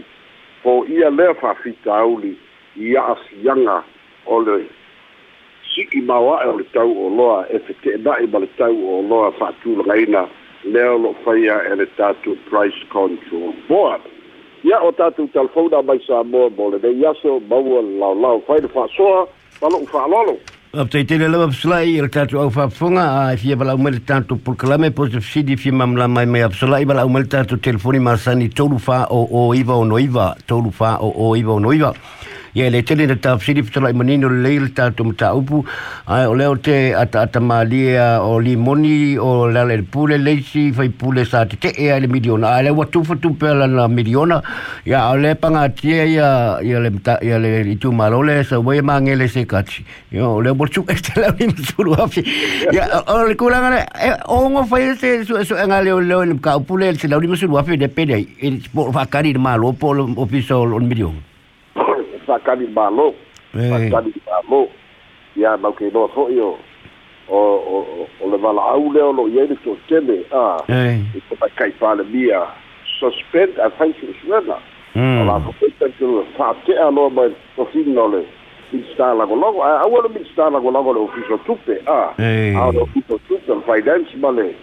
po 0.63 0.85
ia 0.89 1.11
lea 1.11 1.35
fa'afita 1.35 1.95
auli 1.95 2.37
i 2.77 2.97
a'afiaga 2.97 3.83
o 4.27 4.41
le 4.41 4.59
si'i 5.75 6.01
maoa'e 6.01 6.49
o 6.49 6.59
le 6.59 6.65
tau 6.73 6.91
o 7.07 7.09
loa 7.17 7.47
e 7.51 7.59
fete'ena'i 7.59 8.27
ma 8.27 8.39
le 8.39 8.49
tau 8.59 8.75
o 8.75 9.03
loa 9.03 9.33
fa'atulagaina 9.39 10.27
lea 10.65 10.95
o 10.95 10.99
lo'o 10.99 11.15
faia 11.25 11.61
e 11.71 11.77
le 11.77 11.87
tatou 11.97 12.37
price 12.51 12.81
control. 12.91 13.53
Board 13.69 14.03
ia 14.65 14.83
o 14.83 14.93
tatou 14.93 15.29
telefona 15.29 15.83
mai 15.83 16.01
sa 16.07 16.23
moa 16.25 16.51
mo 16.51 16.71
lenei 16.71 17.07
aso 17.07 17.41
maua 17.49 17.83
lalao 17.83 18.41
fai 18.47 18.61
le 18.61 18.69
fa'asoa 18.69 19.27
malo'u 19.63 19.87
fa'alolo 19.87 20.39
A 20.75 20.85
lava 20.85 21.47
pasalai 21.47 21.97
i 21.97 22.01
le 22.03 22.09
tatou 22.09 22.41
au 22.41 22.51
faafofoga 22.51 23.01
a 23.01 23.33
e 23.33 23.37
fia 23.37 23.57
valaau 23.57 23.79
mai 23.79 23.93
le 23.93 24.01
tatou 24.01 24.37
polokalame 24.37 24.89
e 24.89 24.91
po 24.91 25.07
se 25.07 25.21
fesili 25.21 25.57
fia 25.57 25.73
mamala 25.73 26.09
mai 26.09 26.27
mai 26.27 26.43
apasalai 26.43 26.85
valaau 26.85 27.09
mai 27.09 27.23
le 27.23 27.29
tatou 27.29 27.57
telefoni 27.57 27.99
masani 27.99 28.51
tolu 28.51 28.79
fa'ao'o 28.79 29.55
iva 29.55 29.75
ono 29.75 29.99
iva 29.99 30.37
tolu 30.47 30.71
fa'ao'o 30.71 31.37
iva 31.37 31.53
ono 31.53 31.73
iva 31.73 31.95
ia 32.59 32.71
le 32.71 32.83
tele 32.83 33.07
na 33.07 33.15
tafsiri 33.15 33.63
fitala 33.63 33.91
imani 33.95 34.19
no 34.19 34.29
leil 34.29 34.69
ta 34.75 34.91
tu 34.91 35.05
mta 35.05 35.31
upu. 35.35 35.63
Ha, 36.07 36.19
ai 36.19 36.27
ole 36.27 36.45
o 36.47 36.55
te 36.57 36.77
ata 36.95 37.23
ata 37.23 37.41
malia 37.41 37.93
ya, 37.93 38.07
o 38.23 38.39
limoni 38.41 39.19
o 39.19 39.47
lale 39.47 39.83
pule 39.83 40.17
leisi 40.19 40.73
fai 40.73 40.89
pule 40.89 41.25
sa 41.25 41.45
te 41.45 41.57
te 41.57 41.71
ya, 41.79 41.99
le 42.03 42.09
miliona 42.15 42.49
ai 42.49 42.57
ha, 42.57 42.63
le 42.67 42.71
watu 42.81 43.05
fatu 43.05 43.31
pela 43.39 43.67
na 43.67 43.87
miliona 43.89 44.41
ia 44.87 44.97
ya, 44.97 45.11
ole 45.11 45.35
panga 45.35 45.69
tia 45.69 46.05
ia 46.05 46.59
ia 46.63 46.81
le 46.81 46.91
ia 47.23 47.39
le 47.39 47.53
itu 47.75 47.93
malole 47.93 48.43
sa 48.45 48.59
wei 48.59 48.81
mangel 48.83 49.29
se 49.29 49.47
kachi 49.47 49.85
ia 50.13 50.27
ole 50.27 50.51
borchu 50.55 50.85
este 50.89 51.15
la 51.21 51.31
mi 51.39 51.47
suru 51.71 51.95
afi 51.95 52.27
ia 52.73 52.89
ole 53.07 53.35
kulanga 53.37 53.71
le 53.77 53.81
o 53.85 54.03
eh, 54.03 54.11
lah, 54.11 54.51
ngo 54.51 54.63
eh, 54.65 54.69
fai 54.75 54.97
se 54.97 55.15
su 55.31 55.39
su 55.45 55.55
nga 55.55 55.81
le 55.87 55.95
le 56.01 56.35
ka 56.43 56.59
pule 56.59 56.93
se 56.99 57.07
la 57.09 57.21
mi 57.21 57.37
suru 57.37 57.59
afi 57.63 57.79
de 57.79 57.89
pele 57.89 58.19
e 58.19 58.27
eh, 58.43 58.61
po 58.75 58.91
fa 58.91 59.07
kari 59.07 59.33
de 59.33 59.39
malo 59.39 59.73
po 59.73 59.95
o 59.95 60.27
piso 60.27 60.63
o 60.67 60.81
miliona 60.81 61.28
sakani 62.29 62.67
malo 62.77 63.15
sakani 63.53 64.13
malo 64.29 64.69
ia 65.37 65.57
nau 65.57 65.73
ke 65.73 65.91
noa 65.95 66.09
fo'i 66.15 66.41
o 66.41 66.59
o 67.29 67.39
o 67.39 68.07
o 68.21 68.31
le 68.31 68.37
vala'au 68.37 68.93
lea 68.93 69.07
o 69.07 69.13
lo'o 69.13 69.29
iai 69.29 69.49
le 69.49 69.57
totele 69.65 70.25
a. 70.33 70.63
I 70.69 71.05
e 71.17 71.21
ko 71.29 71.37
takai 71.41 71.73
palemia 71.81 72.43
suspend 73.01 73.59
a 73.59 73.71
faisiosuega 73.79 74.59
hmm. 74.95 75.21
o 75.21 75.25
lakopeitakelua 75.25 76.25
fa'ate'a 76.37 76.89
aloa 76.89 77.11
ma 77.11 77.29
tofiga 77.57 78.03
o 78.03 78.09
le 78.09 78.23
minista 78.73 79.15
lagolago 79.15 79.65
ae 79.65 79.77
aua 79.85 80.03
le 80.03 80.09
minista 80.09 80.51
lagolago 80.51 80.93
le 80.93 81.01
ofiso 81.01 81.39
tupe 81.47 81.81
a. 81.87 82.13
Ao 82.61 82.73
le 82.73 82.81
ofiso 82.81 83.21
tupe 83.29 83.55
le 83.55 83.63
finance 83.69 84.17
ma 84.17 84.31
le 84.31 84.55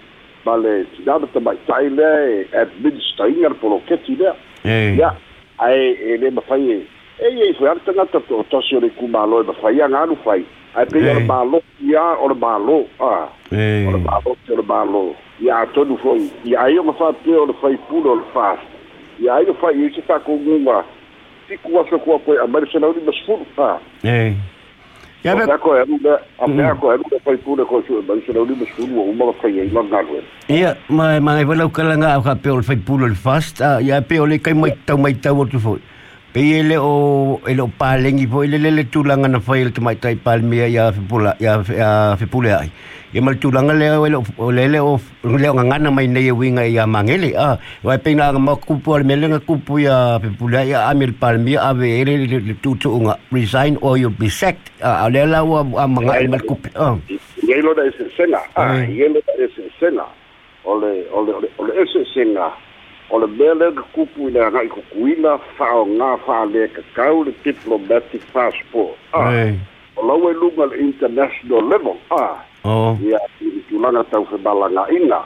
ma 0.45 0.57
le 0.57 0.85
tinana 0.95 1.27
tamaita'i 1.33 1.87
e 1.87 1.89
lea 1.89 2.19
e 2.29 2.47
administaiga 2.57 3.49
le 3.49 3.55
poloketi 3.55 4.15
lea. 4.15 4.35
Ia 4.65 5.15
ae 5.57 5.91
e 5.91 6.17
lē 6.17 6.31
mafai 6.31 6.71
e 6.71 6.77
e 7.19 7.49
e 7.49 7.53
foi 7.53 7.69
ata 7.69 7.93
ngata 7.93 8.19
to 8.27 8.43
to 8.49 8.61
sore 8.61 8.89
ku 8.99 9.07
malo 9.07 9.43
ba 9.43 9.53
fai 9.53 9.79
anga 9.81 10.05
no 10.05 10.15
fai 10.15 10.43
ai 10.75 10.85
pe 10.85 10.99
or 11.09 11.19
malo 11.21 11.61
ya 11.79 12.15
or 12.19 12.35
malo 12.35 12.85
ah 12.99 13.29
or 13.55 13.97
malo 13.99 14.35
or 14.49 14.63
malo. 14.63 15.15
Ya 15.39 15.65
to 15.65 15.85
do 15.85 15.97
foi. 15.97 16.31
Ya 16.43 16.63
ai 16.63 16.75
ma 16.83 16.91
fa 16.93 17.13
pe 17.13 17.31
or 17.31 17.53
fai 17.61 17.75
mm. 17.75 17.87
pulo 17.87 18.19
or 18.19 18.23
fa 18.33 18.59
ya 19.19 19.35
ai 19.35 19.45
fai 19.61 19.73
isso 19.75 20.01
tá 20.01 20.19
com 20.19 20.35
uma 20.35 20.83
fico 21.47 21.79
a 21.79 21.87
sua 21.87 21.99
com 21.99 22.15
apoio 22.15 22.43
a 22.43 22.47
mas 22.47 22.73
não 22.73 22.93
mas 23.05 23.19
fundo 23.19 23.45
fa 23.55 23.79
eh 24.03 24.33
ya 25.23 25.35
ba 25.35 25.57
ko 25.57 25.75
ya 25.75 25.85
ba 25.85 26.19
a 26.39 26.75
ko 26.75 26.91
ya 26.91 26.97
ba 26.97 27.19
fai 27.23 27.37
pulo 27.37 27.65
ko 27.65 27.81
su 27.87 28.03
mas 28.07 28.27
não 28.27 28.45
mas 28.45 28.69
fundo 28.75 29.01
uma 29.01 29.33
fai 29.33 29.59
ai 29.59 29.69
não 29.71 29.83
nada 29.83 30.19
ya 30.49 30.75
mas 30.89 31.21
mas 31.21 31.47
vai 31.47 31.57
lá 31.57 31.65
o 31.65 31.69
calanga 31.69 32.15
a 32.15 32.35
pe 32.35 32.49
or 32.49 32.63
fai 32.63 32.75
pulo 32.75 33.05
or 33.05 33.15
fa 33.15 33.39
ya 33.81 34.01
pe 34.01 34.19
or 34.19 34.27
kai 34.39 34.53
mai 34.53 34.75
tau 34.85 34.97
mai 34.97 35.13
tau 35.13 35.37
outro 35.37 35.59
foi 35.59 35.79
pe 36.35 36.41
ele 36.59 36.75
o 36.75 37.39
ele 37.47 37.61
o 37.63 37.67
palengi 37.79 38.27
po 38.27 38.43
ele 38.43 38.59
le 38.59 38.83
tulanga 38.83 39.27
na 39.31 39.39
fail 39.39 39.71
te 39.71 39.79
mai 39.79 39.95
tai 39.95 40.15
palmia 40.15 40.67
ya 40.67 40.91
fipula 40.91 41.31
ya 41.39 41.63
ya 41.71 42.17
fipule 42.19 42.51
ai. 42.51 42.69
E 43.13 43.21
mal 43.21 43.39
tulanga 43.39 43.71
le 43.71 43.85
ele 43.87 44.19
o 44.19 44.51
le 44.51 44.79
o 44.79 44.99
le 45.23 45.47
ngana 45.47 45.91
mai 45.95 46.07
nei 46.07 46.31
winga 46.31 46.67
ya 46.67 46.85
mangele. 46.85 47.31
A 47.39 47.57
wa 47.83 47.97
pe 47.97 48.13
na 48.13 48.33
ma 48.33 48.57
kupu 48.57 48.95
al 48.97 49.05
mele 49.05 49.29
na 49.31 49.39
kupu 49.39 49.79
ya 49.79 50.19
fipula 50.19 50.65
ya 50.67 50.89
amil 50.89 51.13
palmia 51.13 51.63
ave 51.69 51.87
ele 52.01 52.27
le 52.27 52.55
nga 53.05 53.17
resign 53.31 53.77
or 53.81 53.97
you 53.97 54.09
be 54.09 54.27
sacked. 54.27 54.71
A 54.83 55.07
le 55.09 55.25
la 55.25 55.41
wa 55.41 55.63
manga 55.87 56.19
mal 56.27 56.43
kupu 56.43 56.67
ye 57.47 57.61
lo 57.61 57.73
da 57.73 57.87
ese 57.87 58.11
sena. 58.17 58.43
A 58.57 58.83
ye 58.83 59.07
lo 59.07 59.21
da 59.23 59.31
ese 59.39 59.71
sena. 59.79 60.03
Ole 60.65 61.07
ole 61.15 61.31
ole 61.57 61.71
sena 62.13 62.51
o 63.15 63.19
le 63.19 63.27
mea 63.27 63.53
le 63.53 63.71
kupu 63.93 64.27
i 64.27 64.31
le 64.31 64.41
agai 64.43 64.67
kukuina 64.67 65.37
fa'aogā 65.57 66.17
fa'ale 66.25 66.67
kakau 66.75 67.23
le 67.23 67.31
diplomatic 67.45 68.21
passport 68.33 68.99
a 69.13 69.53
o 69.95 70.03
lau 70.03 70.27
e 70.29 70.33
luga 70.33 70.65
le 70.65 70.79
international 70.83 71.63
level 71.71 71.95
a 72.11 72.43
ia 72.99 73.19
i 73.41 73.63
tulaga 73.69 74.03
tau 74.11 74.25
femalagaina 74.25 75.21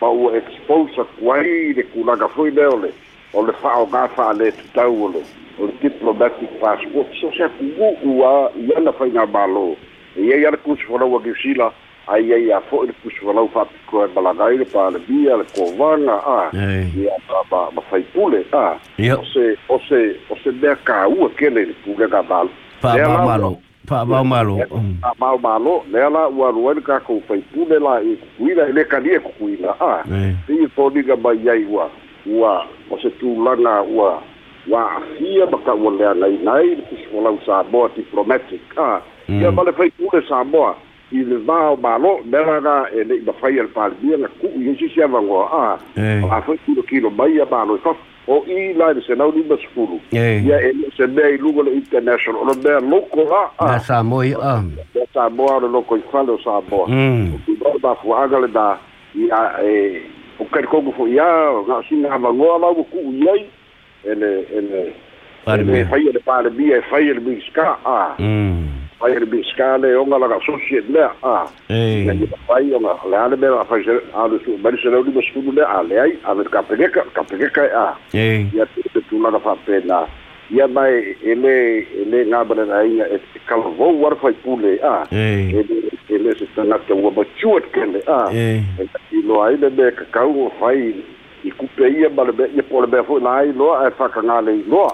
ma 0.00 0.08
ua 0.08 0.36
expose 0.40 1.00
aku 1.00 1.32
ai 1.32 1.72
le 1.76 1.82
kulaga 1.92 2.28
foi 2.28 2.50
lea 2.50 2.70
o 2.72 2.80
le 2.80 2.90
o 3.34 3.42
le 3.44 3.52
fa'aogā 3.60 4.08
fa'ale 4.16 4.52
tatau 4.52 5.04
o 5.04 5.08
le 5.12 5.22
o 5.60 5.66
le 5.66 5.72
diplomatic 5.82 6.48
passport 6.60 7.12
so 7.20 7.28
se 7.36 7.48
kugu'u 7.58 8.24
a 8.24 8.34
i 8.56 8.72
ana 8.76 8.92
faigā 8.96 9.28
mālō 9.28 9.76
e 10.16 10.30
iai 10.30 10.46
ana 10.46 10.56
kusi 10.56 10.88
ai 12.06 12.32
ai 12.32 12.52
a 12.52 12.60
fo'i 12.60 12.86
le 12.86 12.92
pusivalau 13.02 13.48
fa'apikoe 13.48 14.08
balagai 14.14 14.58
le 14.58 14.64
palemia 14.64 15.36
le 15.36 15.44
kovaga 15.54 16.16
a 16.26 16.50
ia 16.52 17.16
ma 17.50 17.70
mafaipule 17.70 18.44
a. 18.52 18.76
Ose 19.18 19.56
ose 19.68 20.16
ose 20.30 20.50
mea 20.60 20.76
kāua 20.84 21.28
kele 21.36 21.64
le 21.64 21.74
pulega 21.84 22.22
malo 22.22 22.50
fa'amamalo 22.82 23.58
fa'amao 23.86 24.24
mm. 24.24 25.42
malo 25.42 25.84
lea 25.92 26.10
la 26.10 26.28
ua 26.28 26.48
alu 26.48 26.68
ai 26.68 26.74
le 26.74 26.80
kakou 26.80 27.22
faipule 27.28 27.78
la 27.78 28.00
e 28.00 28.04
e 28.04 28.10
e 28.10 28.12
i 28.12 28.16
kukuila 28.16 28.68
i 28.68 28.72
le 28.72 28.84
kalia 28.84 29.20
kukuila 29.20 29.76
a. 29.80 30.04
I 30.48 30.68
toniga 30.76 31.16
mai 31.16 31.48
ai 31.48 31.64
ua 31.64 31.90
ua 32.26 32.66
o 32.90 32.98
se 32.98 33.10
tulaga 33.10 33.82
ua 33.82 34.22
ua 34.68 34.96
afia 34.96 35.46
ma 35.46 35.58
ka'ua 35.58 35.92
leagaina 35.92 36.52
ai 36.52 36.74
le 36.74 36.82
pusivalau 36.82 37.38
samoa 37.46 37.88
diplomatic 37.96 38.62
a. 38.76 39.00
Ia 39.28 39.50
mm. 39.50 39.54
ma 39.54 39.62
le 39.64 39.72
faipule 39.72 40.28
samoa 40.28 40.76
i 41.12 41.24
le 41.24 41.36
vao 41.36 41.76
malo 41.76 42.18
mera 42.24 42.60
ga 42.60 42.88
e 42.92 43.04
le 43.04 43.16
i 43.16 43.22
mawhai 43.26 43.60
al 43.60 43.68
pālmia 43.76 44.18
na 44.18 44.28
ku 44.40 44.48
i 44.56 44.64
hisi 44.70 44.88
se 44.94 45.04
avangoa 45.04 45.46
a 45.52 45.78
a 45.96 46.40
whai 46.46 46.58
kilo 46.66 46.82
kilo 46.82 47.10
mai 47.10 47.40
a 47.40 47.46
malo 47.50 47.76
i 47.76 47.94
o 48.26 48.44
i 48.48 48.72
la 48.72 48.90
i 48.92 49.02
se 49.06 49.14
nau 49.14 49.30
lima 49.32 49.56
sefulu 49.56 50.00
ia 50.12 50.60
e 50.60 50.72
se 50.96 51.06
mea 51.06 51.28
i 51.28 51.38
luga 51.38 51.62
le 51.62 51.74
international 51.74 52.42
ona 52.42 52.54
mea 52.54 52.80
loko 52.80 53.28
a 53.58 53.66
na 53.66 53.78
Samoa 53.78 54.24
a 54.42 54.62
na 54.62 55.06
Samoa 55.14 55.56
ona 55.56 55.68
loko 55.68 55.96
i 55.96 56.02
fale 56.12 56.32
o 56.32 56.38
Samoa. 56.38 56.88
O 56.88 57.38
ki 57.46 57.56
mao 57.60 57.78
mafuaga 57.82 58.38
le 58.38 58.48
na 58.48 58.78
i 59.14 59.30
a 59.30 59.42
e 59.62 60.02
o 60.40 60.44
kari 60.44 60.66
kongu 60.66 60.92
fo 60.92 61.06
ia 61.06 61.28
ngā 61.68 61.82
singa 61.88 62.14
avangoa 62.14 62.58
lau 62.58 62.84
ku 62.84 63.12
i 63.12 63.28
ai 63.28 63.44
ele 64.04 64.46
ele 64.56 64.92
ele 65.46 65.84
fai 65.84 66.08
ele 66.08 66.20
pālmia 66.24 66.78
e 66.78 66.82
fai 66.90 67.08
ele 67.08 67.20
miska 67.20 67.76
a 67.84 68.16
mm 68.18 68.73
fai 68.98 69.12
il 69.12 69.26
biscale 69.26 69.90
e 69.90 69.94
onga 69.94 70.18
la 70.18 70.34
associate 70.34 70.90
lea 70.90 71.14
a 71.20 71.48
e 71.66 72.28
fai 72.46 72.72
onga 72.72 72.98
le 73.08 73.16
ale 73.16 73.36
me 73.36 73.48
la 73.48 73.64
fai 73.64 73.84
ale 74.12 74.38
su 74.42 74.56
bari 74.58 74.78
se 74.78 74.88
le 74.88 75.22
sfudu 75.22 75.52
le 75.52 75.62
ale 75.62 75.98
ai 75.98 76.18
a 76.22 76.34
ver 76.34 76.48
capegeka 76.48 77.04
capegeka 77.12 77.62
a 77.74 77.96
e 78.12 78.46
ia 78.54 78.66
te 78.66 79.00
tu 79.08 79.20
la 79.20 79.38
fa 79.38 79.56
pena. 79.64 80.06
Ia 80.50 80.68
mai 80.68 81.16
ele 81.22 81.86
ele 81.96 82.26
nga 82.26 82.44
bana 82.44 82.64
na 82.64 82.82
ia 82.82 83.08
e 83.08 83.18
kalvo 83.46 83.96
war 83.96 84.14
fai 84.16 84.32
pule 84.44 84.78
a 84.82 85.06
e 85.10 85.64
ele 86.08 86.30
e 86.30 86.34
se 86.36 86.46
tanga 86.54 86.78
te 86.86 86.92
wa 86.92 87.10
machuat 87.10 87.64
kele 87.72 88.02
a 88.06 88.28
e 88.30 88.62
lo 89.24 89.42
ai 89.42 89.56
le 89.56 89.70
me 89.70 89.90
kakau 89.90 90.52
fai 90.60 91.02
i 91.44 91.50
kupe 91.50 91.88
ia 91.88 92.08
ma 92.10 92.24
le 92.24 92.48
ia 92.56 92.62
po 92.62 92.80
le 92.80 92.86
mea 92.86 93.04
fo'i 93.04 93.22
la 93.22 93.36
ai 93.40 93.52
loa 93.52 93.86
e 93.88 93.90
fakagale 93.98 94.54
i 94.56 94.64
loa 94.66 94.90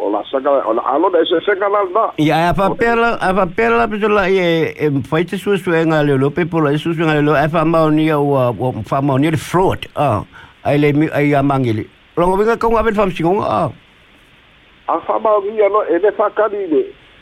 o 0.00 0.10
la 0.10 0.22
saka 0.30 0.50
o 0.66 0.72
la 0.72 0.82
alo 0.94 1.10
da 1.10 1.24
se 1.28 1.40
saka 1.46 1.68
la 1.68 1.84
na 1.94 2.04
ia 2.16 2.48
a 2.48 2.54
papela 2.54 3.18
a 3.20 3.32
papela 3.34 3.88
pe 3.88 4.08
la 4.08 4.28
e 4.28 4.74
e 4.76 4.90
fai 5.08 5.24
te 5.24 5.36
su 5.36 5.56
su 5.56 5.70
nga 5.70 6.02
le 6.02 6.16
lope 6.16 6.46
po 6.46 6.60
la 6.60 6.76
su 6.78 6.94
su 6.94 7.04
nga 7.04 7.14
le 7.20 7.22
lo 7.22 7.36
e 7.36 7.48
fa 7.48 7.64
ma 7.64 7.88
ni 7.90 8.10
o 8.10 8.22
o 8.22 8.72
fa 8.84 9.00
ma 9.00 9.18
ni 9.18 9.30
le 9.30 9.36
fraud 9.36 9.86
ah 9.96 10.24
ai 10.64 10.78
le 10.78 10.92
mi 10.92 11.08
ai 11.12 11.34
a 11.34 11.42
mangili. 11.42 11.88
Longo 12.16 12.36
vinga 12.36 12.56
ko 12.56 12.70
ngabe 12.70 12.92
fam 12.92 13.10
a. 13.40 13.70
Fa 15.06 15.18
ma 15.18 15.30
ni 15.44 15.60
e 15.60 16.12
fa 16.16 16.28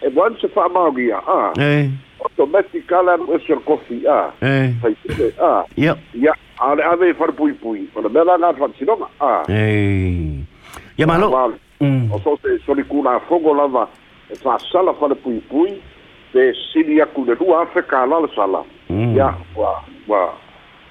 e 0.03 0.11
bon 0.11 0.37
se 0.41 0.49
fa 0.49 0.69
ma 0.69 0.91
gi 0.95 1.11
ah 1.13 1.53
eh 1.59 1.91
automatic 2.25 2.87
color 2.89 3.19
with 3.27 3.49
your 3.49 3.61
coffee 3.61 4.07
ah. 4.09 4.33
Eh. 4.43 4.73
Ah. 5.41 5.65
Yep 5.77 5.99
ya 6.15 6.33
ale 6.59 6.83
ave 6.83 7.15
far 7.15 7.33
pui 7.33 7.53
pui 7.53 7.87
for 7.93 8.03
the 8.03 8.09
bella 8.09 8.39
na 8.39 8.53
far 8.53 8.71
sino 8.79 9.09
ah. 9.21 9.45
Eh. 9.49 10.43
Ya 10.97 11.07
malo 11.07 11.59
mm 11.81 12.11
so 12.25 12.39
se 12.43 12.59
so 12.67 12.75
kuna 12.89 13.21
fogo 13.29 13.55
lava 13.55 13.89
e 14.31 14.35
fa 14.35 14.59
sala 14.73 14.95
far 14.95 15.15
pui 15.15 15.41
pui 15.51 15.81
se 16.33 16.53
silia 16.73 17.07
ku 17.07 17.25
de 17.25 17.35
rua 17.35 17.63
afrika 17.63 18.07
la 18.07 18.27
sala 18.35 18.65
hmm. 18.89 19.17
ya 19.17 19.35
wa 19.57 19.83
wa 20.07 20.35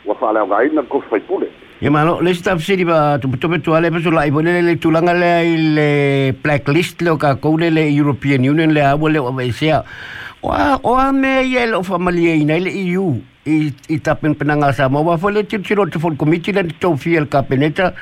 wa 0.06 0.16
fa 0.16 0.32
la 0.32 0.46
vaina 0.46 0.82
ko 0.84 1.02
fai 1.10 1.20
pule 1.20 1.48
Ya 1.78 1.94
malo, 1.94 2.18
le 2.26 2.34
staff 2.34 2.58
sini 2.66 2.82
ba 2.82 3.22
tu 3.22 3.30
tu 3.38 3.46
tu 3.62 3.70
ale 3.78 3.94
peso 3.94 4.10
lai 4.10 4.34
bole 4.34 4.50
le 4.66 4.74
tulanga 4.82 5.14
le 5.14 5.46
le 5.78 6.34
blacklist 6.34 7.06
lo 7.06 7.18
ka 7.22 7.36
ko 7.38 7.54
le 7.54 7.70
European 7.94 8.42
Union 8.42 8.74
le 8.74 8.82
abo 8.82 9.08
le 9.08 9.20
o 9.22 9.30
sea 9.54 9.86
Wa 10.42 10.80
o 10.82 10.98
me 11.14 11.46
ye 11.46 11.68
lo 11.70 11.84
fa 11.84 12.00
mali 12.00 12.34
e 12.34 12.44
nei 12.44 12.62
le 12.66 12.72
EU 12.74 13.22
i 13.46 13.70
i 13.94 14.00
tapen 14.02 14.34
penanga 14.34 14.74
sa 14.74 14.90
mo 14.90 15.06
wa 15.06 15.18
fo 15.18 15.30
le 15.30 15.46
tiro 15.46 15.86
fo 15.86 16.10
komiti 16.18 16.52
le 16.52 16.66
to 16.80 16.98
fiel 16.98 17.30
kapeneta 17.30 17.94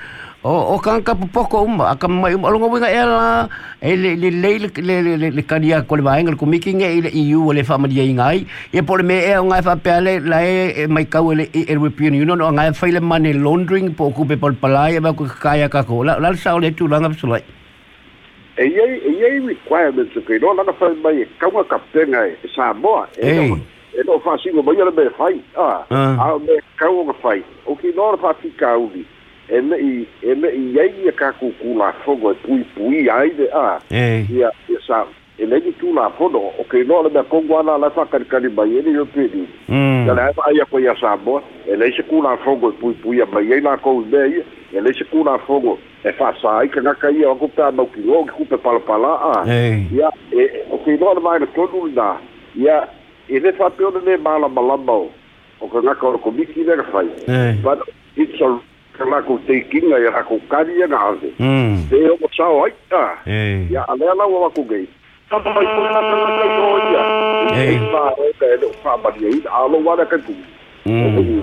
o 0.45 0.53
o 0.73 0.77
kan 0.77 1.01
ka 1.01 1.13
poko 1.17 1.63
uma 1.65 1.85
aka 1.91 2.07
mai 2.07 2.35
o 2.37 2.49
longo 2.53 2.69
winga 2.69 2.89
ela 3.01 3.49
e 3.81 3.95
le 3.97 4.11
le 4.15 4.29
le 4.29 4.97
le 5.21 5.29
le 5.37 5.43
karia 5.51 5.81
ko 5.81 5.97
le 5.97 6.03
vaenga 6.07 6.33
le 6.33 6.37
komiki 6.37 6.73
nge 6.77 6.89
le 7.05 7.09
EU 7.21 7.51
le 7.57 7.63
fa 7.69 7.77
mali 7.81 7.97
e 8.03 8.13
ngai 8.13 8.45
e 8.71 8.83
por 8.83 9.01
me 9.01 9.17
e 9.25 9.33
ngai 9.49 9.61
fa 9.67 9.75
pele 9.87 10.13
la 10.33 10.43
e 10.45 10.85
mai 10.87 11.05
ka 11.05 11.19
le 11.39 11.49
European 11.65 12.13
Union 12.13 12.41
o 12.41 12.51
ngai 12.51 12.73
fa 12.81 12.85
le 12.97 13.01
money 13.01 13.33
laundering 13.33 13.89
po 13.97 14.11
ku 14.11 14.25
pe 14.29 14.37
por 14.37 14.53
palai 14.53 14.97
e 14.97 14.99
ba 14.99 15.13
ku 15.13 15.25
kaya 15.25 15.67
ka 15.67 15.81
ko 15.81 16.03
la 16.03 16.19
la 16.19 16.33
sa 16.35 16.53
le 16.59 16.71
tu 16.77 16.87
langa 16.93 17.09
psulai 17.09 17.41
e 18.61 18.69
iei 18.69 19.01
e 19.01 19.11
iei 19.17 19.41
requirements 19.49 20.13
ke 20.29 20.39
no 20.45 20.53
lana 20.53 20.77
fa 20.77 20.93
mai 21.01 21.25
ka 21.41 21.49
wa 21.49 21.65
kaptenga 21.73 22.21
e 22.29 22.53
sa 22.53 22.69
mo 22.85 23.01
e 23.17 23.33
e 23.97 24.01
no 24.05 24.21
fa 24.21 24.37
singo 24.45 24.61
mai 24.61 24.77
le 24.77 25.09
fai 25.17 25.41
ah 25.57 25.81
a 25.89 26.31
me 26.47 26.61
ka 26.77 26.85
wa 27.01 27.13
fai 27.25 27.41
o 27.65 27.73
ki 27.81 27.97
no 27.97 28.13
fa 28.21 28.37
fi 28.43 28.53
ka 28.61 28.77
e 29.49 29.61
me 29.61 29.77
i 29.77 30.07
e 30.23 30.35
me 30.35 30.49
i 30.49 30.79
ai 30.79 31.07
e 31.07 31.11
ka 31.11 31.31
ku 31.33 31.51
ku 31.61 31.77
la 31.77 31.93
e 32.05 32.33
pui 32.43 32.63
pui 32.75 33.09
ai 33.09 33.29
de 33.29 33.49
a. 33.53 33.79
E 33.91 34.25
ia 34.29 34.51
ia 34.69 34.79
sa 34.87 35.05
e 35.37 35.45
le 35.45 35.59
di 35.61 35.71
tu 35.77 35.93
la 35.93 36.09
fo 36.17 36.25
o 36.25 36.63
ke 36.69 36.83
no 36.87 37.01
le 37.03 37.09
me 37.09 37.21
ko 37.23 37.43
wala 37.47 37.77
la 37.77 37.89
fa 37.89 38.05
ka 38.05 38.19
ka 38.19 38.39
ba 38.39 38.63
ye 38.65 38.81
ni 38.81 38.91
yo 38.91 39.05
pe 39.05 39.29
ya 40.07 40.13
la 40.13 40.31
ba 40.31 40.65
ko 40.71 40.79
ia 40.79 40.95
sa 40.95 41.15
bo 41.17 41.41
e 41.67 41.75
le 41.75 41.91
se 41.91 42.03
kula 42.03 42.37
fogo 42.37 42.71
fo 42.71 42.71
go 42.71 42.93
pui 42.93 42.93
pui 42.93 43.25
ba 43.25 43.41
ye 43.41 43.59
na 43.61 43.77
ko 43.77 44.01
de 44.09 44.43
ia 44.73 44.81
e 44.81 44.93
se 44.93 45.03
kula 45.11 45.37
fogo. 45.45 45.75
fo 45.75 45.75
go 45.75 45.79
e 46.05 46.11
fa 46.11 46.33
sa 46.41 46.59
ai 46.59 46.67
ka 46.69 46.81
ka 46.93 47.09
ia 47.09 47.29
o 47.29 47.35
ku 47.35 47.47
pa 47.47 47.71
ba 47.71 47.83
ki 47.85 48.07
o 48.09 48.23
ku 48.25 48.45
pa 48.45 48.57
pa 48.57 48.97
la 48.97 49.13
a 49.13 49.43
ia 49.49 50.09
e, 50.31 50.41
e 50.41 50.63
o 50.71 50.77
ke 50.77 50.97
no 50.97 51.13
le 51.13 51.19
ma 51.19 51.37
ko 51.53 51.67
du 51.67 51.89
da 51.93 52.17
ia 52.55 52.87
e 53.27 53.39
le 53.39 53.51
fa 53.53 53.69
pe 53.69 53.83
o 53.83 53.91
ne 53.91 54.17
ma 54.17 54.37
la 54.39 54.47
ba 54.47 54.61
la 54.61 54.77
ba 54.77 54.93
o 54.93 55.67
ko 55.67 55.81
na 55.81 55.93
ko 55.93 56.17
ko 56.17 56.31
le 56.31 56.83
fa 56.91 57.03
ba 57.63 57.77
it's 58.15 58.39
Kelakutekinga 58.97 59.97
era 59.99 60.23
com 60.23 60.39
carinha 60.41 60.87
na 60.87 60.97
Se 61.89 61.95
eu 61.95 62.17
mostrar 62.21 62.49
oita. 62.49 63.17
E 63.69 63.77
a 63.77 63.93
lela 63.93 64.25
ou 64.25 64.45
a 64.45 64.51
cuguei. 64.51 64.87
Ei. 67.55 67.77
Alô, 69.49 69.81
fazendo 69.89 70.05
que 70.05 70.17
tu. 70.19 70.35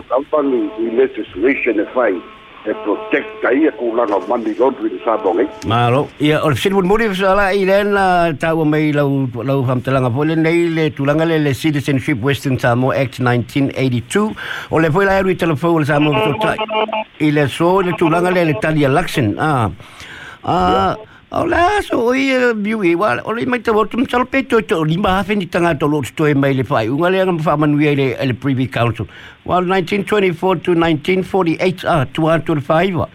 Tampani, 0.09 0.71
legislation, 0.97 1.85
fine. 1.93 2.23
project 2.65 3.27
cái 3.43 3.55
cô 3.81 3.95
là 3.95 4.05
ngọc 4.07 4.27
văn 4.29 4.43
thì 4.45 4.55
con 4.59 4.75
chuyện 4.81 4.99
sao 5.07 5.19
bọn 5.25 5.37
ấy. 5.37 5.47
Mà 5.67 5.91
lo 5.91 6.05
ya 6.21 6.39
or 6.47 6.59
sin 6.59 6.73
pun 6.73 6.89
mudi 6.89 7.05
sa 7.15 7.35
la 7.35 7.49
ilen 7.49 7.95
la 7.95 8.33
tau 8.41 8.65
mai 8.65 8.93
lo 8.93 9.09
lo 9.45 9.63
fam 9.69 9.81
telanga 9.81 10.11
pole 10.17 10.37
nei 10.37 10.69
le 10.77 10.91
tulanga 10.91 11.25
le 11.25 11.39
le 11.39 11.53
citizenship 11.55 12.17
western 12.23 12.59
samoa 12.59 12.97
act 12.97 13.21
1982 13.21 14.33
o 14.71 14.79
le 14.79 14.91
foi 14.91 15.05
la 15.05 15.19
eri 15.19 15.35
telefone 15.35 15.85
samoa 15.85 16.25
to 16.25 16.33
tai 16.43 16.57
ile 17.21 17.49
so 17.49 17.81
le 17.83 17.93
tulanga 17.99 18.31
le 18.31 18.45
le 18.45 18.55
tali 18.61 18.85
election 18.85 19.35
ah 19.39 19.71
ah. 20.45 20.97
O 21.35 21.45
la 21.47 21.81
so 21.81 21.99
o 22.09 22.11
ia 22.13 22.53
biu 22.53 22.83
i 22.85 22.91
wa 22.95 23.11
o 23.25 23.33
le 23.33 23.47
mai 23.53 23.59
te 23.67 23.73
wotum 23.73 24.03
sal 24.15 24.25
pe 24.33 24.43
to 24.49 24.59
to 24.73 24.81
lima 24.85 25.13
hafe 25.13 25.31
ni 25.35 25.47
tanga 25.47 25.71
to 25.83 25.87
lo 25.93 26.03
to 26.19 26.27
e 26.29 26.35
mai 26.35 26.53
le 26.53 26.63
fai. 26.63 26.83
Unga 26.89 27.11
le 27.15 27.23
ngam 27.25 27.39
fa 27.47 27.57
manu 27.57 27.79
le 27.79 28.09
le 28.31 28.35
privy 28.35 28.67
council. 28.67 29.07
Wa 29.47 29.61
1924 29.61 30.57
to 30.67 30.75
1948 30.75 31.87
ah 31.89 32.05
205 32.05 33.07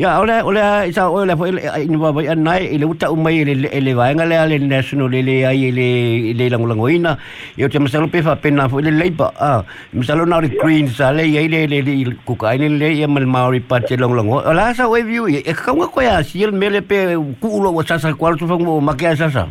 Ya, 0.00 0.16
ole 0.16 0.40
ole 0.40 0.88
isa 0.88 1.10
ole 1.12 1.36
fo 1.36 1.44
ini 1.44 1.96
wa 2.00 2.08
ba 2.10 2.22
nai 2.34 2.72
ile 2.72 2.86
uta 2.88 3.12
umai 3.12 3.44
ile 3.44 3.68
ile 3.68 3.92
va 3.92 4.08
ngale 4.16 4.32
ale 4.32 4.56
national 4.58 5.12
ile 5.12 5.44
ai 5.44 5.68
ile 5.68 6.32
ile 6.32 6.48
lang 6.48 6.64
lang 6.64 6.80
oina. 6.80 7.18
Yo 7.60 7.68
te 7.68 7.76
masalo 7.78 8.08
pe 8.10 8.22
fa 8.22 8.34
pena 8.34 8.66
fo 8.66 8.80
ile 8.80 8.90
leipa. 8.96 9.28
Ah, 9.38 9.60
masalo 9.92 10.24
na 10.24 10.40
green 10.40 10.88
sa 10.88 11.12
le 11.12 11.28
ile 11.28 11.64
ile 11.68 11.84
ile 11.84 12.16
ku 12.24 12.34
ka 12.34 12.54
ile 12.56 12.70
le 12.80 12.96
ya 12.96 13.08
mal 13.08 13.26
maori 13.26 13.60
pa 13.60 13.80
te 13.80 13.98
long 14.00 14.14
long. 14.16 14.30
Ola 14.40 14.72
sa 14.72 14.88
we 14.88 15.02
view 15.02 15.28
e 15.28 15.42
ka 15.52 15.76
nga 15.76 15.86
ko 15.86 16.00
ya 16.00 16.22
si 16.22 16.44
el 16.44 16.52
mele 16.52 16.80
pe 16.80 17.12
ku 17.42 17.60
lo 17.60 17.70
wa 17.70 17.84
sa 17.84 17.98
sa 17.98 18.08
kwal 18.16 18.38
tu 18.40 18.48
fa 18.48 18.56
mo 18.56 18.80
ma 18.80 18.96
ke 18.96 19.12
sa 19.20 19.28
sa. 19.28 19.44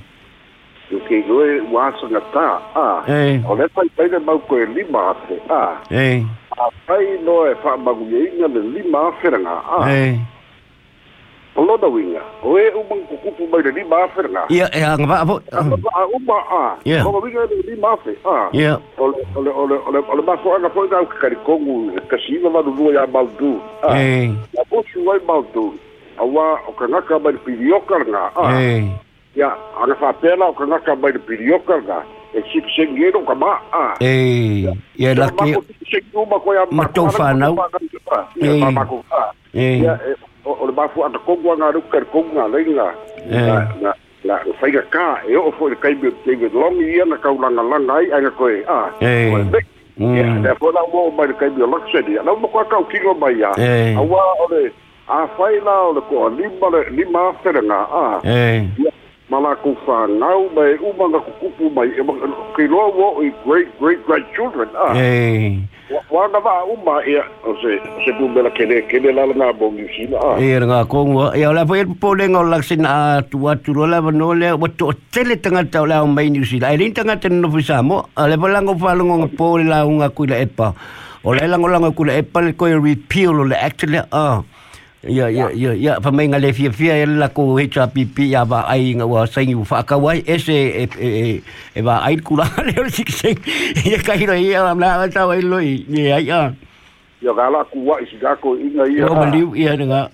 Ke 0.90 1.22
go 1.30 1.46
e 1.46 1.62
wa 1.70 1.94
sa 2.02 2.10
nga 2.10 2.22
ta. 2.34 2.48
Ah. 2.74 3.06
Ole 3.46 3.70
pa 3.70 3.86
ile 3.86 4.18
mau 4.26 4.42
ko 4.50 4.58
lima 4.66 5.14
ate. 5.14 5.38
Ah. 5.46 5.78
Eh. 5.94 6.26
A 6.58 6.74
pai 6.90 7.22
no 7.22 7.46
e 7.46 7.54
fa 7.62 7.78
magu 7.78 8.10
ye 8.10 8.34
nga 8.42 8.48
le 8.50 8.66
lima 8.74 9.14
feranga. 9.22 9.62
Ah. 9.78 9.86
Eh. 9.86 10.18
Hello 11.60 11.78
da 11.78 11.88
winga. 11.88 12.22
Oe 12.44 12.72
u 12.72 12.84
mang 12.90 13.04
kukupu 13.08 13.48
mai 13.52 13.62
le 13.64 13.72
lima 13.72 14.04
afe 14.04 14.24
nga. 14.30 14.46
Ia, 14.50 14.70
e 14.72 14.80
hanga 14.80 15.08
ba 15.08 15.20
apo. 15.20 15.42
Ia, 15.52 15.60
a 15.60 16.08
uma 16.08 16.38
a. 16.48 16.78
Ia. 16.86 17.04
Hanga 17.04 17.20
winga 17.20 17.46
le 17.52 17.56
lima 17.68 17.92
afe. 17.92 18.16
Ia. 18.16 18.50
Ia. 18.54 18.80
Ole, 18.98 19.18
ole, 19.36 19.52
ole, 19.52 19.76
ole, 19.88 20.00
ole, 20.12 20.22
ma 20.22 20.38
koa 20.38 20.52
ya, 20.52 20.56
ya, 20.56 20.60
nga 20.60 20.70
poika 20.70 20.98
au 20.98 21.06
kikari 21.06 21.36
kongu. 21.36 21.92
Kasi 22.08 22.36
ima 22.36 22.50
manu 22.50 22.72
lua 22.72 22.94
ya 22.94 23.08
maldu. 23.08 23.60
Ia. 23.92 24.24
Ia, 24.56 24.64
bosu 24.72 25.06
wai 25.06 25.20
maldu. 25.28 25.76
Awa, 26.18 26.60
o 26.68 26.72
ka 26.72 26.88
ngaka 26.88 27.20
mai 27.20 27.34
le 27.34 27.40
pirioka 27.40 28.00
nga. 28.08 28.32
Ia. 28.56 28.88
Ia. 29.36 29.52
Anga 29.84 29.96
fa 29.96 30.14
pela 30.14 30.48
o 30.48 30.54
ka 30.54 30.64
ngaka 30.64 30.96
mai 30.96 31.12
le 31.12 31.20
nga. 31.20 32.00
Ia. 32.00 32.19
E 32.34 32.40
sik 32.54 32.66
sengero 32.76 33.26
ka 33.26 33.36
ma. 33.36 33.58
A. 33.74 33.96
Eh. 34.02 34.70
Ia 34.98 35.16
la 35.16 35.30
ke. 35.30 35.56
Ma 36.14 36.38
ko 36.40 36.54
ya 36.54 36.66
Ma 36.72 36.86
to 36.88 37.10
fa 37.10 37.34
nau. 37.34 37.58
Eh. 38.42 38.62
Ma 38.72 38.86
ko. 38.86 39.04
Ya, 39.54 39.98
o 40.46 40.66
le 40.66 40.72
mafu 40.72 41.06
ata 41.06 41.20
kongu 41.20 41.52
anga 41.52 41.72
ruka 41.72 42.02
kongu 42.06 42.30
nga 42.34 42.48
lenga 42.48 42.94
na 43.30 43.68
na 43.82 43.94
la 44.24 44.40
faiga 44.60 44.82
ka 44.90 45.22
e 45.28 45.36
o 45.36 45.52
fo 45.52 45.70
kai 45.82 45.94
be 45.96 46.12
te 46.26 46.36
be 46.36 46.50
long 46.54 46.80
ia 46.80 47.06
na 47.06 47.18
ka 47.18 47.30
langa 47.30 47.64
langa 47.64 47.94
ai 47.94 48.12
anga 48.12 48.32
koe 48.32 48.64
a 48.68 48.92
ya 49.02 50.42
da 50.44 50.56
fo 50.56 50.72
la 50.72 50.82
mo 50.94 51.12
mai 51.12 51.34
kai 51.40 51.50
be 51.50 51.66
lok 51.66 51.84
se 51.92 52.02
dia 52.02 52.24
na 52.24 52.34
mo 52.34 52.48
ka 52.48 52.64
ka 52.64 52.78
kingo 52.92 53.14
mai 53.14 53.40
ya 53.40 53.52
awa 53.98 54.22
o 54.40 54.48
le 54.50 54.72
a 55.08 55.28
fai 55.38 55.60
la 55.66 55.90
o 55.90 55.94
le 55.94 56.02
ko 56.02 56.30
lima 56.30 56.68
le 56.70 56.90
lima 56.92 57.34
ferenga 57.44 57.80
a 57.90 58.22
mala 59.30 59.54
ku 59.62 59.78
fa 59.86 60.10
ngau 60.10 60.50
mai 60.58 60.74
umanga 60.82 61.22
ku 61.22 61.32
kupu 61.38 61.70
mai 61.70 61.90
e 61.94 62.02
ke 62.58 62.66
lo 62.66 62.90
wo 62.98 63.22
i 63.22 63.30
great 63.46 63.70
great 63.78 64.02
grandchildren 64.10 64.66
ah 64.74 64.98
wa 66.10 66.26
na 66.34 66.42
va 66.42 66.66
uma 66.66 66.98
e 67.06 67.22
o 67.46 67.54
se 67.62 67.78
se 68.02 68.10
bu 68.18 68.26
bela 68.34 68.50
kene 68.50 68.82
kene 68.90 69.14
la 69.14 69.30
nga 69.30 69.54
bo 69.54 69.70
ni 69.70 69.86
sina 69.94 70.18
ah 70.18 70.42
e 70.42 70.58
nga 70.58 70.82
ko 70.90 71.06
ngo 71.06 71.30
e 71.38 71.46
la 71.46 71.62
foi 71.70 71.86
po 72.02 72.18
le 72.18 72.26
ngo 72.26 72.42
laksin 72.50 72.90
a 72.90 73.22
tu 73.22 73.46
atu 73.46 73.86
la 73.86 74.02
no 74.02 74.34
le 74.34 74.50
o 74.58 74.68
to 74.74 74.90
tele 75.14 75.38
tanga 75.38 75.62
ta 75.62 75.86
la 75.86 76.02
mai 76.06 76.34
ni 76.34 76.42
sila 76.42 76.74
e 76.74 76.90
tanga 76.90 77.14
ten 77.22 77.38
no 77.38 77.54
fisamo 77.54 78.10
ale 78.18 78.34
bola 78.34 78.66
ngo 78.66 78.74
fa 78.82 78.98
ngo 78.98 79.30
po 79.38 79.62
la 79.62 79.86
unga 79.86 80.10
ku 80.10 80.26
la 80.26 80.42
epa 80.42 80.74
o 81.22 81.38
le 81.38 81.46
lango 81.46 81.70
lango 81.70 81.94
ku 81.94 82.02
la 82.10 82.18
epa 82.18 82.42
le 82.42 82.58
ko 82.58 82.66
repeal 82.66 83.46
le 83.46 83.54
actually 83.54 84.02
ah 84.10 84.42
Ya 85.00 85.32
ya 85.32 85.48
ya 85.56 85.72
ya 85.80 85.96
pa 86.04 86.12
mai 86.12 86.28
ngale 86.28 86.52
fia 86.52 86.76
fia 86.76 87.08
la 87.08 87.32
ko 87.32 87.56
hecha 87.56 87.88
pipi 87.88 88.36
ya 88.36 88.44
ba 88.44 88.68
ai 88.68 88.92
nga 89.00 89.08
wa 89.08 89.24
sai 89.24 89.56
u 89.56 89.64
fa 89.64 89.80
ka 89.88 89.96
wai 89.96 90.20
ese 90.28 90.52
e 90.52 91.40
e 91.72 91.80
ba 91.80 92.04
ai 92.04 92.20
kula 92.20 92.44
le 92.68 92.84
sik 92.92 93.08
sai 93.08 93.32
ya 93.88 93.96
ka 94.04 94.20
hiro 94.20 94.36
ia 94.36 94.60
la 94.76 95.08
ta 95.08 95.24
wai 95.24 95.40
loi 95.40 95.88
ya 95.88 96.20
ya 96.20 96.52
ya 97.22 97.34
ga 97.34 97.50
la 97.52 97.64
ku 97.68 97.84
wa 97.84 98.00
isi 98.02 98.16
ga 98.18 98.36
ko 98.40 98.56
inga 98.56 98.88
ia 98.88 99.04
o 99.04 99.16
ma 99.16 99.28
liu 99.28 99.52
ia 99.56 99.76
nga 99.76 100.08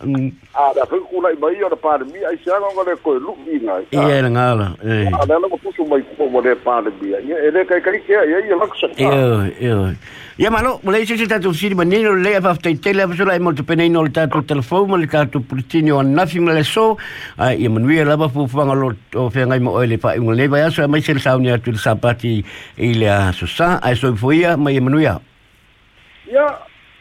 a 0.57 0.73
da 0.73 0.85
fa 0.89 0.97
ku 0.97 1.21
la 1.21 1.29
mai 1.37 1.61
o 1.61 1.69
da 1.69 1.77
pa 1.77 1.97
mi 2.01 2.19
ai 2.25 2.37
sa 2.41 2.57
nga 2.57 2.81
le 2.81 2.97
ko 2.97 3.13
lu 3.21 3.37
inga 3.45 3.77
ia 3.93 4.25
nga 4.25 4.45
la 4.57 4.67
eh. 4.81 5.05
A 5.13 5.25
da 5.29 5.37
la 5.37 5.45
ko 5.45 5.57
pusu 5.61 5.85
mai 5.85 6.01
ko 6.17 6.25
mo 6.25 6.41
de 6.41 6.55
pa 6.57 6.81
de 6.81 6.89
mi 6.97 7.13
ia 7.13 7.37
e 7.45 7.51
le 7.53 7.61
kai 7.69 7.77
kai 7.77 8.01
ke 8.01 8.09
ia 8.09 8.41
ia 8.41 8.55
la 8.57 8.65
sa 8.73 8.89
ia 8.97 9.53
ia 9.61 9.95
Ya 10.35 10.51
malo, 10.51 10.83
mulai 10.83 11.07
sisi 11.07 11.31
tatu 11.31 11.53
sini 11.55 11.79
manino 11.79 12.11
le 12.11 12.35
apa 12.35 12.51
ftai 12.59 12.75
tele 12.75 13.07
apa 13.07 13.15
sura 13.15 13.39
mo 13.39 13.53
tupene 13.55 13.87
no 13.87 14.03
tatu 14.11 14.43
telefon 14.43 14.89
mo 14.89 14.97
le 14.99 15.07
tatu 15.07 15.39
pritini 15.39 15.95
o 15.95 16.03
nafi 16.03 16.43
mo 16.43 16.51
le 16.51 16.59
so 16.61 16.97
ai 17.39 17.55
ia 17.55 17.69
manui 17.69 18.03
la 18.03 18.17
ba 18.17 18.27
fu 18.27 18.43
fanga 18.43 18.75
lo 18.75 18.91
o 19.15 19.29
fe 19.29 19.47
ngai 19.47 19.63
mo 19.63 19.79
ele 19.79 19.95
pa 19.97 20.11
un 20.19 20.35
le 20.35 20.49
ba 20.51 20.59
ya 20.59 20.67
so 20.69 20.83
mai 20.91 20.99
sel 20.99 21.23
sauni 21.23 21.55
atu 21.55 21.71
sapati 21.79 22.43
ile 22.75 23.07
a 23.07 23.31
so 23.31 23.47
sa 23.47 23.79
ai 23.79 23.95
so 23.95 24.11
foia 24.11 24.57
mai 24.59 24.75
manui 24.83 25.07
ya 25.07 25.15
ya 26.27 26.43